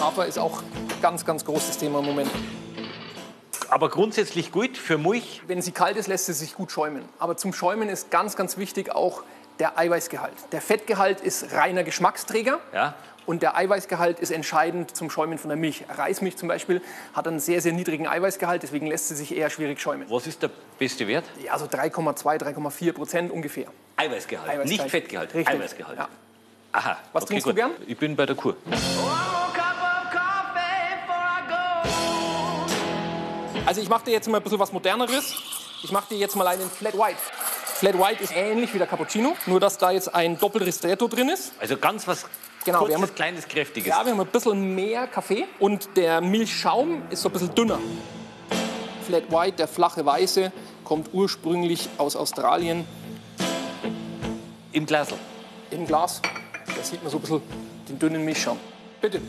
Hafer 0.00 0.26
ist 0.26 0.38
auch 0.38 0.62
ganz, 1.00 1.24
ganz 1.24 1.44
großes 1.44 1.78
Thema 1.78 2.00
im 2.00 2.04
Moment. 2.06 2.30
Aber 3.74 3.88
grundsätzlich 3.88 4.52
gut 4.52 4.78
für 4.78 4.98
Milch. 4.98 5.42
Wenn 5.48 5.60
sie 5.60 5.72
kalt 5.72 5.96
ist, 5.96 6.06
lässt 6.06 6.26
sie 6.26 6.32
sich 6.32 6.54
gut 6.54 6.70
schäumen. 6.70 7.08
Aber 7.18 7.36
zum 7.36 7.52
Schäumen 7.52 7.88
ist 7.88 8.08
ganz, 8.08 8.36
ganz 8.36 8.56
wichtig 8.56 8.94
auch 8.94 9.24
der 9.58 9.76
Eiweißgehalt. 9.76 10.32
Der 10.52 10.60
Fettgehalt 10.60 11.20
ist 11.20 11.52
reiner 11.52 11.82
Geschmacksträger. 11.82 12.60
Ja. 12.72 12.94
Und 13.26 13.42
der 13.42 13.56
Eiweißgehalt 13.56 14.20
ist 14.20 14.30
entscheidend 14.30 14.96
zum 14.96 15.10
Schäumen 15.10 15.38
von 15.38 15.48
der 15.48 15.56
Milch. 15.56 15.86
Reismilch 15.88 16.36
zum 16.36 16.46
Beispiel 16.46 16.82
hat 17.14 17.26
einen 17.26 17.40
sehr, 17.40 17.60
sehr 17.60 17.72
niedrigen 17.72 18.06
Eiweißgehalt, 18.06 18.62
deswegen 18.62 18.86
lässt 18.86 19.08
sie 19.08 19.16
sich 19.16 19.36
eher 19.36 19.50
schwierig 19.50 19.80
schäumen. 19.80 20.06
Was 20.08 20.28
ist 20.28 20.42
der 20.42 20.50
beste 20.78 21.08
Wert? 21.08 21.24
Ja, 21.42 21.58
so 21.58 21.64
3,2, 21.64 22.54
3,4 22.54 22.92
Prozent 22.92 23.32
ungefähr. 23.32 23.66
Eiweißgehalt, 23.96 24.48
Eiweißgehalt. 24.48 24.68
nicht 24.68 24.88
Fettgehalt. 24.88 25.34
Richtig. 25.34 25.52
Eiweißgehalt. 25.52 25.98
Ja. 25.98 26.08
Aha. 26.70 26.96
Was 27.12 27.24
trinkst 27.24 27.44
du 27.44 27.50
gut. 27.50 27.56
gern? 27.56 27.72
Ich 27.88 27.98
bin 27.98 28.14
bei 28.14 28.24
der 28.24 28.36
Kur. 28.36 28.56
One 28.66 29.23
Also 33.74 33.82
ich 33.82 33.88
mache 33.88 34.04
dir 34.04 34.12
jetzt 34.12 34.28
mal 34.28 34.36
ein 34.36 34.42
bisschen 34.44 34.60
was 34.60 34.70
Moderneres. 34.72 35.34
Ich 35.82 35.90
mache 35.90 36.04
dir 36.10 36.16
jetzt 36.16 36.36
mal 36.36 36.46
einen 36.46 36.70
Flat 36.70 36.94
White. 36.96 37.16
Flat 37.64 37.98
White 37.98 38.22
ist 38.22 38.32
ähnlich 38.32 38.72
wie 38.72 38.78
der 38.78 38.86
Cappuccino, 38.86 39.34
nur 39.46 39.58
dass 39.58 39.78
da 39.78 39.90
jetzt 39.90 40.14
ein 40.14 40.38
Doppelristretto 40.38 41.08
drin 41.08 41.28
ist. 41.28 41.54
Also 41.58 41.76
ganz 41.76 42.06
was 42.06 42.24
Genau, 42.64 42.82
wir 42.82 42.86
kurzes, 42.94 43.02
haben- 43.02 43.14
kleines, 43.16 43.48
kräftiges. 43.48 43.88
Ja, 43.88 44.04
wir 44.04 44.12
haben 44.12 44.20
ein 44.20 44.28
bisschen 44.28 44.76
mehr 44.76 45.08
Kaffee 45.08 45.48
und 45.58 45.88
der 45.96 46.20
Milchschaum 46.20 47.02
ist 47.10 47.22
so 47.22 47.28
ein 47.28 47.32
bisschen 47.32 47.52
dünner. 47.56 47.80
Flat 49.08 49.28
White, 49.32 49.56
der 49.56 49.66
flache 49.66 50.06
Weiße, 50.06 50.52
kommt 50.84 51.08
ursprünglich 51.12 51.88
aus 51.98 52.14
Australien 52.14 52.86
Im 54.70 54.86
Glasl. 54.86 55.14
im 55.72 55.84
Glas. 55.84 56.22
Da 56.76 56.80
sieht 56.84 57.02
man 57.02 57.10
so 57.10 57.18
ein 57.18 57.22
bisschen 57.22 57.42
den 57.88 57.98
dünnen 57.98 58.24
Milchschaum. 58.24 58.56
Bitte. 59.00 59.20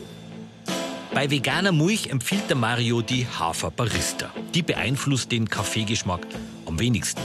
Bei 1.16 1.30
veganer 1.30 1.72
Milch 1.72 2.10
empfiehlt 2.10 2.50
der 2.50 2.58
Mario 2.58 3.00
die 3.00 3.26
Hafer 3.26 3.70
Barista. 3.70 4.30
Die 4.52 4.60
beeinflusst 4.60 5.32
den 5.32 5.48
Kaffeegeschmack 5.48 6.26
am 6.66 6.78
wenigsten. 6.78 7.22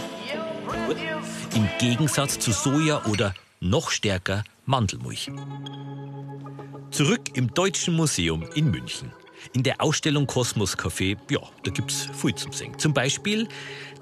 Im 1.53 1.67
Gegensatz 1.77 2.39
zu 2.39 2.53
Soja 2.53 3.03
oder 3.07 3.33
noch 3.59 3.91
stärker 3.91 4.45
Mandelmilch. 4.65 5.29
Zurück 6.91 7.35
im 7.35 7.53
Deutschen 7.53 7.93
Museum 7.97 8.45
in 8.55 8.71
München. 8.71 9.11
In 9.51 9.63
der 9.63 9.81
Ausstellung 9.81 10.25
Kosmos 10.25 10.77
Café, 10.77 11.17
ja, 11.29 11.41
da 11.63 11.71
gibt's 11.71 12.07
viel 12.13 12.33
zum 12.35 12.53
Singen. 12.53 12.79
Zum 12.79 12.93
Beispiel 12.93 13.49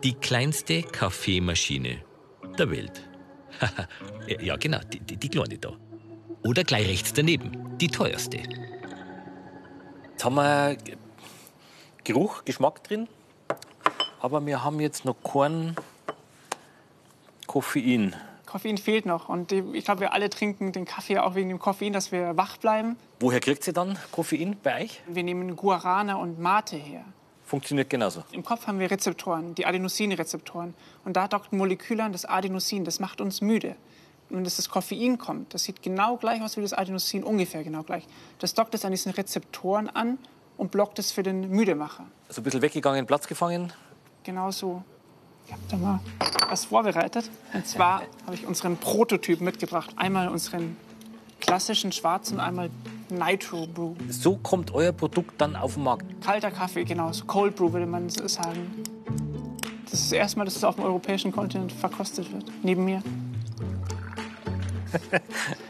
die 0.03 0.13
kleinste 0.13 0.83
Kaffeemaschine 0.83 1.97
der 2.59 2.69
Welt. 2.69 3.09
ja, 4.39 4.55
genau, 4.55 4.81
die, 4.93 4.99
die, 4.99 5.17
die 5.17 5.29
kleine 5.29 5.57
da. 5.57 5.75
Oder 6.43 6.63
gleich 6.63 6.87
rechts 6.87 7.11
daneben, 7.11 7.75
die 7.79 7.87
teuerste. 7.87 8.37
Jetzt 10.19 10.25
haben 10.25 10.35
wir 10.35 10.75
Geruch, 12.03 12.43
Geschmack 12.43 12.83
drin. 12.83 13.07
Aber 14.19 14.45
wir 14.45 14.65
haben 14.65 14.81
jetzt 14.81 15.05
noch 15.05 15.15
keinen 15.23 15.77
Koffein. 17.47 18.13
Koffein 18.45 18.77
fehlt 18.77 19.05
noch. 19.05 19.29
Und 19.29 19.53
ich 19.53 19.85
glaube, 19.85 20.01
wir 20.01 20.11
alle 20.11 20.29
trinken 20.29 20.73
den 20.73 20.83
Kaffee 20.83 21.19
auch 21.19 21.35
wegen 21.35 21.47
dem 21.47 21.59
Koffein, 21.59 21.93
dass 21.93 22.11
wir 22.11 22.35
wach 22.35 22.57
bleiben. 22.57 22.97
Woher 23.21 23.39
kriegt 23.39 23.63
sie 23.63 23.71
dann 23.71 23.97
Koffein 24.11 24.57
bei 24.61 24.83
euch? 24.83 25.01
Wir 25.07 25.23
nehmen 25.23 25.55
Guarana 25.55 26.15
und 26.15 26.37
Mate 26.37 26.75
her. 26.75 27.05
Funktioniert 27.45 27.89
genauso. 27.89 28.25
Im 28.33 28.43
Kopf 28.43 28.67
haben 28.67 28.79
wir 28.79 28.91
Rezeptoren, 28.91 29.55
die 29.55 29.65
Adenosinrezeptoren. 29.65 30.73
Und 31.05 31.15
da 31.15 31.29
dockt 31.29 31.53
ein 31.53 31.57
Molekül 31.57 32.01
an, 32.01 32.11
das 32.11 32.25
Adenosin, 32.25 32.83
das 32.83 32.99
macht 32.99 33.21
uns 33.21 33.39
müde. 33.39 33.77
Und 34.29 34.37
wenn 34.37 34.43
das, 34.43 34.57
das 34.57 34.69
Koffein 34.69 35.17
kommt, 35.17 35.53
das 35.53 35.63
sieht 35.63 35.81
genau 35.81 36.17
gleich 36.17 36.41
aus 36.41 36.55
wie 36.55 36.61
das 36.61 36.73
Adenosin, 36.73 37.23
ungefähr 37.23 37.63
genau 37.63 37.83
gleich. 37.83 38.05
Das 38.37 38.53
dockt 38.53 38.75
es 38.75 38.85
an 38.85 38.91
diesen 38.91 39.11
Rezeptoren 39.11 39.89
an 39.89 40.19
und 40.57 40.71
blockt 40.71 40.99
es 40.99 41.11
für 41.11 41.23
den 41.23 41.49
Müdemacher. 41.49 42.05
Also 42.27 42.41
ein 42.41 42.43
bisschen 42.43 42.61
weggegangen, 42.61 43.07
Platz 43.07 43.27
gefangen. 43.27 43.73
Genau 44.23 44.51
so. 44.51 44.83
Ich 45.47 45.53
habe 45.53 45.63
da 45.69 45.77
mal 45.77 45.99
was 46.47 46.65
vorbereitet. 46.65 47.29
Und 47.53 47.65
zwar 47.65 48.03
habe 48.25 48.35
ich 48.35 48.45
unseren 48.45 48.77
Prototyp 48.77 49.41
mitgebracht. 49.41 49.89
Einmal 49.95 50.27
unseren 50.29 50.77
klassischen 51.39 51.91
schwarzen 51.91 52.35
und 52.35 52.41
einmal 52.41 52.69
Nitro 53.09 53.65
Brew. 53.65 53.95
So 54.09 54.35
kommt 54.37 54.71
euer 54.75 54.91
Produkt 54.91 55.41
dann 55.41 55.55
auf 55.55 55.73
den 55.73 55.83
Markt. 55.83 56.05
Kalter 56.21 56.51
Kaffee, 56.51 56.83
genau. 56.83 57.11
So 57.13 57.25
Cold 57.25 57.55
Brew 57.55 57.73
würde 57.73 57.87
man 57.87 58.09
sagen. 58.09 58.83
Das 59.85 59.93
ist 59.93 60.11
das 60.11 60.11
erste 60.11 60.37
Mal, 60.37 60.45
dass 60.45 60.55
es 60.55 60.63
auf 60.63 60.75
dem 60.75 60.83
europäischen 60.83 61.31
Kontinent 61.31 61.71
verkostet 61.71 62.31
wird. 62.31 62.45
Neben 62.61 62.85
mir. 62.85 63.01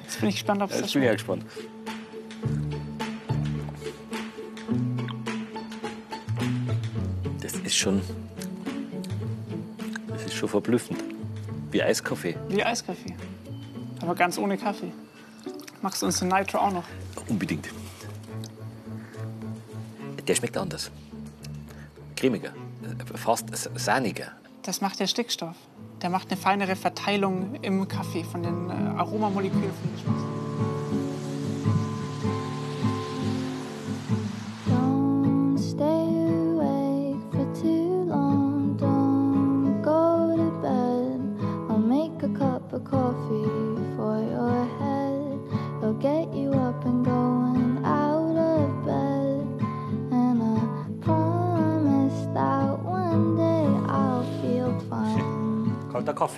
Jetzt 0.04 0.20
bin 0.20 0.30
ich 0.30 0.36
gespannt, 0.36 0.62
ob 0.62 0.70
es 0.70 0.78
das 0.78 0.86
Jetzt 0.86 0.94
bin 0.94 1.04
ich 1.04 1.08
ja 1.08 1.14
gespannt. 1.14 1.46
Das 7.42 7.54
ist 7.54 7.76
schon. 7.76 8.02
Das 10.08 10.24
ist 10.24 10.34
schon 10.34 10.50
verblüffend. 10.50 11.04
Wie 11.72 11.84
Eiskaffee. 11.84 12.36
Wie 12.50 12.64
Eiskaffee. 12.64 13.16
Aber 14.02 14.16
ganz 14.16 14.38
ohne 14.38 14.58
Kaffee. 14.58 14.92
Machst 15.82 16.02
du 16.02 16.06
uns 16.08 16.20
den 16.20 16.30
Nitro 16.30 16.58
auch 16.58 16.72
noch? 16.72 16.86
Unbedingt. 17.28 17.70
Der 20.28 20.36
schmeckt 20.36 20.58
anders. 20.58 20.92
Cremiger. 22.16 22.52
Fast 23.16 23.48
sahniger. 23.76 24.32
Das 24.64 24.82
macht 24.82 25.00
der 25.00 25.08
Stickstoff. 25.08 25.56
Der 26.02 26.10
macht 26.10 26.32
eine 26.32 26.38
feinere 26.38 26.76
Verteilung 26.76 27.56
im 27.62 27.88
Kaffee 27.88 28.24
von 28.24 28.42
den 28.42 28.70
äh, 28.70 28.98
Aromamolekülen. 28.98 29.72
Von 29.72 30.14
den 30.14 30.29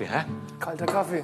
Kaffee, 0.02 0.18
hä? 0.18 0.26
Kalter 0.60 0.86
Kaffee. 0.86 1.24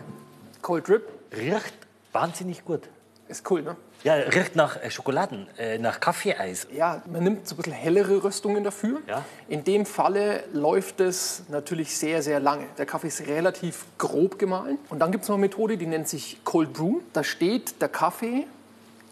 Cold 0.61 0.87
Drip. 0.87 1.07
Riecht 1.35 1.73
wahnsinnig 2.11 2.63
gut. 2.63 2.81
Ist 3.27 3.49
cool, 3.49 3.61
ne? 3.61 3.75
Ja, 4.03 4.13
riecht 4.13 4.55
nach 4.55 4.81
äh, 4.81 4.91
Schokoladen, 4.91 5.47
äh, 5.57 5.79
nach 5.79 5.99
Kaffeeeis. 5.99 6.67
Ja, 6.71 7.01
man 7.11 7.23
nimmt 7.23 7.47
so 7.47 7.55
ein 7.55 7.57
bisschen 7.57 7.73
hellere 7.73 8.23
Röstungen 8.23 8.63
dafür. 8.63 9.01
Ja. 9.07 9.25
In 9.47 9.63
dem 9.63 9.85
Falle 9.85 10.43
läuft 10.53 11.01
es 11.01 11.43
natürlich 11.49 11.97
sehr, 11.97 12.21
sehr 12.21 12.39
lange. 12.39 12.65
Der 12.77 12.85
Kaffee 12.85 13.07
ist 13.07 13.25
relativ 13.27 13.85
grob 13.97 14.37
gemahlen. 14.37 14.77
Und 14.89 14.99
dann 14.99 15.11
gibt 15.11 15.23
es 15.23 15.29
noch 15.29 15.35
eine 15.35 15.41
Methode, 15.41 15.77
die 15.77 15.87
nennt 15.87 16.07
sich 16.07 16.37
Cold 16.43 16.73
Brew. 16.73 16.99
Da 17.13 17.23
steht 17.23 17.81
der 17.81 17.89
Kaffee 17.89 18.45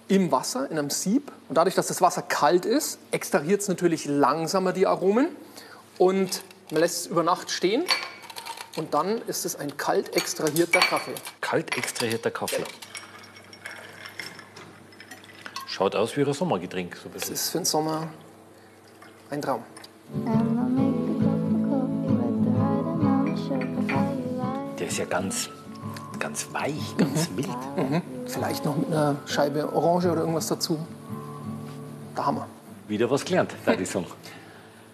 im 0.08 0.32
Wasser, 0.32 0.69
in 0.69 0.78
einem 0.78 0.91
Sieb. 0.91 1.32
Und 1.49 1.58
dadurch, 1.58 1.75
dass 1.75 1.88
das 1.88 2.01
Wasser 2.01 2.21
kalt 2.21 2.65
ist, 2.65 2.99
extrahiert 3.10 3.62
es 3.62 3.67
natürlich 3.67 4.06
langsamer 4.06 4.73
die 4.73 4.86
Aromen. 4.86 5.30
und 5.97 6.43
man 6.71 6.82
lässt 6.82 7.01
es 7.01 7.08
über 7.08 7.23
Nacht 7.23 7.51
stehen 7.51 7.84
und 8.75 8.93
dann 8.93 9.21
ist 9.27 9.45
es 9.45 9.55
ein 9.55 9.75
kalt 9.77 10.15
extrahierter 10.15 10.79
Kaffee. 10.79 11.13
Kalt 11.41 11.77
extrahierter 11.77 12.31
Kaffee. 12.31 12.63
Schaut 15.67 15.95
aus 15.95 16.15
wie 16.15 16.21
ein 16.23 16.33
Sommergetränk. 16.33 16.95
So 16.95 17.09
Das 17.09 17.29
ist 17.29 17.49
für 17.49 17.59
den 17.59 17.65
Sommer 17.65 18.07
ein 19.29 19.41
Traum. 19.41 19.63
Der 24.79 24.88
ist 24.88 24.97
ja 24.97 25.05
ganz, 25.05 25.49
ganz 26.19 26.47
weich, 26.51 26.95
ganz 26.97 27.29
mild. 27.31 27.49
Vielleicht 28.25 28.63
noch 28.65 28.75
mit 28.75 28.88
einer 28.88 29.15
Scheibe 29.25 29.71
Orange 29.73 30.11
oder 30.11 30.21
irgendwas 30.21 30.47
dazu. 30.47 30.77
Der 32.15 32.25
Hammer. 32.25 32.47
Wieder 32.88 33.09
was 33.09 33.25
gelernt, 33.25 33.53
da 33.65 33.75
die 33.75 33.85
Song. 33.85 34.05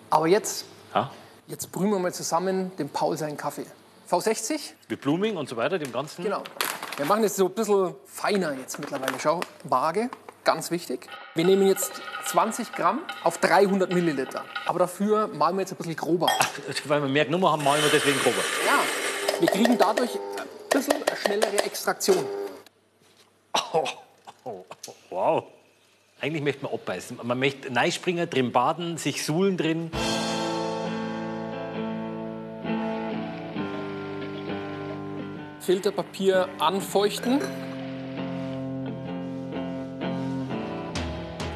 Aber 0.10 0.28
jetzt, 0.28 0.65
Ja? 0.94 1.12
Jetzt 1.52 1.72
brühen 1.72 1.92
wir 1.92 2.00
mal 2.00 2.14
zusammen 2.14 2.72
dem 2.78 2.90
Paul 2.90 3.18
seinen 3.18 3.38
Kaffee. 3.38 3.66
V60? 4.10 4.72
Mit 4.90 5.02
Blooming 5.02 5.38
und 5.38 5.48
so 5.48 5.58
weiter, 5.58 5.78
dem 5.78 5.92
Ganzen. 5.92 6.24
Genau. 6.24 6.44
Wir 6.98 7.06
machen 7.06 7.24
es 7.24 7.36
so 7.36 7.46
ein 7.46 7.54
bisschen 7.54 7.96
feiner 8.06 8.54
jetzt 8.54 8.80
mittlerweile. 8.80 9.14
Schau, 9.22 9.42
Waage, 9.64 10.10
ganz 10.44 10.72
wichtig. 10.72 11.08
Wir 11.36 11.46
nehmen 11.46 11.68
jetzt 11.68 12.02
20 12.26 12.72
Gramm 12.74 13.02
auf 13.24 13.38
300 13.38 13.94
Milliliter. 13.94 14.44
Aber 14.66 14.80
dafür 14.80 15.28
malen 15.28 15.58
wir 15.58 15.62
jetzt 15.62 15.72
ein 15.74 15.78
bisschen 15.78 15.96
grober. 15.96 16.28
Weil 16.86 17.02
wir 17.02 17.10
mehr 17.10 17.30
Nummer 17.30 17.52
haben, 17.52 17.64
malen 17.64 17.84
wir 17.84 17.92
deswegen 17.92 18.20
grober. 18.20 18.42
Ja, 18.66 18.80
wir 19.40 19.48
kriegen 19.48 19.78
dadurch 19.78 20.16
ein 20.16 20.70
bisschen 20.70 21.04
schnellere 21.24 21.64
Extraktion. 21.64 22.26
Wow. 25.12 25.44
Eigentlich 26.20 26.42
möchte 26.42 26.64
man 26.64 26.74
abbeißen. 26.74 27.20
Man 27.22 27.38
möchte 27.38 27.76
reinspringen, 27.76 28.28
drin 28.28 28.52
baden, 28.52 28.98
sich 28.98 29.24
suhlen 29.24 29.56
drin. 29.58 29.92
Filterpapier 35.62 36.50
anfeuchten. 36.60 37.39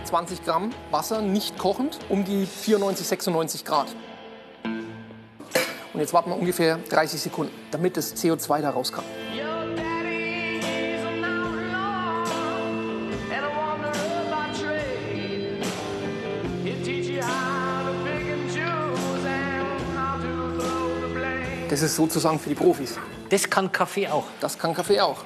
20 0.05 0.45
Gramm 0.45 0.69
Wasser, 0.91 1.21
nicht 1.21 1.57
kochend, 1.57 1.99
um 2.09 2.23
die 2.23 2.45
94, 2.45 3.07
96 3.07 3.65
Grad. 3.65 3.87
Und 4.63 5.99
jetzt 5.99 6.13
warten 6.13 6.29
wir 6.29 6.37
ungefähr 6.37 6.77
30 6.89 7.19
Sekunden, 7.19 7.51
damit 7.71 7.97
das 7.97 8.15
CO2 8.15 8.61
da 8.61 8.69
raus 8.69 8.91
kann. 8.91 9.03
Your 9.33 9.75
daddy 9.75 10.59
is 10.59 11.03
an 11.03 11.23
outlaw 11.23 12.23
and 13.33 13.43
a 13.43 13.49
wanderer 13.57 14.25
by 14.29 14.51
trade. 14.55 15.65
He'll 16.63 16.83
teach 16.83 17.07
you 17.07 17.21
how 17.21 17.85
to 17.85 17.93
pick 18.03 18.29
and 18.31 18.47
choose 18.53 19.25
and 19.25 19.67
how 19.97 20.21
to 20.21 20.59
throw 20.59 21.07
the 21.07 21.13
blame. 21.13 21.69
Das 21.69 21.81
ist 21.81 21.95
sozusagen 21.95 22.37
für 22.37 22.49
die 22.49 22.55
Profis. 22.55 22.99
Das 23.29 23.49
kann 23.49 23.71
Kaffee 23.71 24.07
auch. 24.07 24.25
Das 24.39 24.57
kann 24.59 24.73
Kaffee 24.75 25.01
auch. 25.01 25.23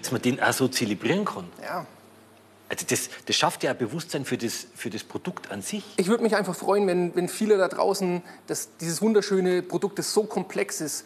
Dass 0.00 0.10
man 0.10 0.22
den 0.22 0.40
auch 0.40 0.52
so 0.52 0.68
zelebrieren 0.68 1.24
kann. 1.24 1.48
Ja. 1.62 1.86
Also 2.70 2.86
das, 2.88 3.10
das 3.26 3.36
schafft 3.36 3.62
ja 3.62 3.72
ein 3.72 3.78
Bewusstsein 3.78 4.24
für 4.24 4.38
das, 4.38 4.68
für 4.74 4.90
das 4.90 5.04
Produkt 5.04 5.50
an 5.50 5.60
sich. 5.60 5.84
Ich 5.96 6.06
würde 6.06 6.22
mich 6.22 6.36
einfach 6.36 6.54
freuen, 6.54 6.86
wenn, 6.86 7.14
wenn 7.14 7.28
viele 7.28 7.58
da 7.58 7.68
draußen 7.68 8.22
das, 8.46 8.76
dieses 8.80 9.02
wunderschöne 9.02 9.62
Produkt, 9.62 9.98
das 9.98 10.14
so 10.14 10.24
komplex 10.24 10.80
ist, 10.80 11.04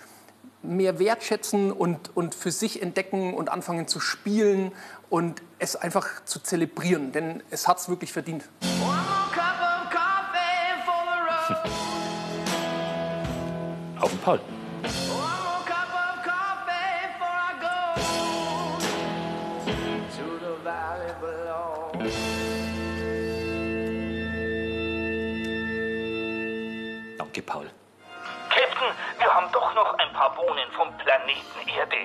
mehr 0.62 0.98
wertschätzen 0.98 1.72
und, 1.72 2.16
und 2.16 2.34
für 2.34 2.50
sich 2.52 2.80
entdecken 2.80 3.34
und 3.34 3.48
anfangen 3.48 3.88
zu 3.88 3.98
spielen 3.98 4.72
und 5.10 5.42
es 5.58 5.74
einfach 5.74 6.24
zu 6.24 6.38
zelebrieren. 6.38 7.12
Denn 7.12 7.42
es 7.50 7.66
hat 7.66 7.78
es 7.78 7.88
wirklich 7.88 8.12
verdient. 8.12 8.44
One 8.86 8.93
the 20.40 20.54
valley 20.62 21.12
below. 21.20 21.90
Danke, 27.18 27.42
Paul. 27.42 27.66
Captain, 28.50 28.92
wir 29.18 29.34
haben 29.34 29.50
doch 29.52 29.74
noch 29.74 29.94
ein 29.98 30.12
paar 30.12 30.34
Bohnen 30.34 30.70
vom 30.76 30.88
Planeten 30.98 31.68
Erde. 31.68 31.96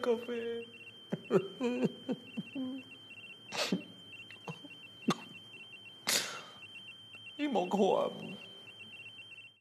Mein 0.00 0.18
Kaffee. 0.18 0.66
Ich 7.36 7.50
mag 7.50 7.72
heim. 7.72 8.29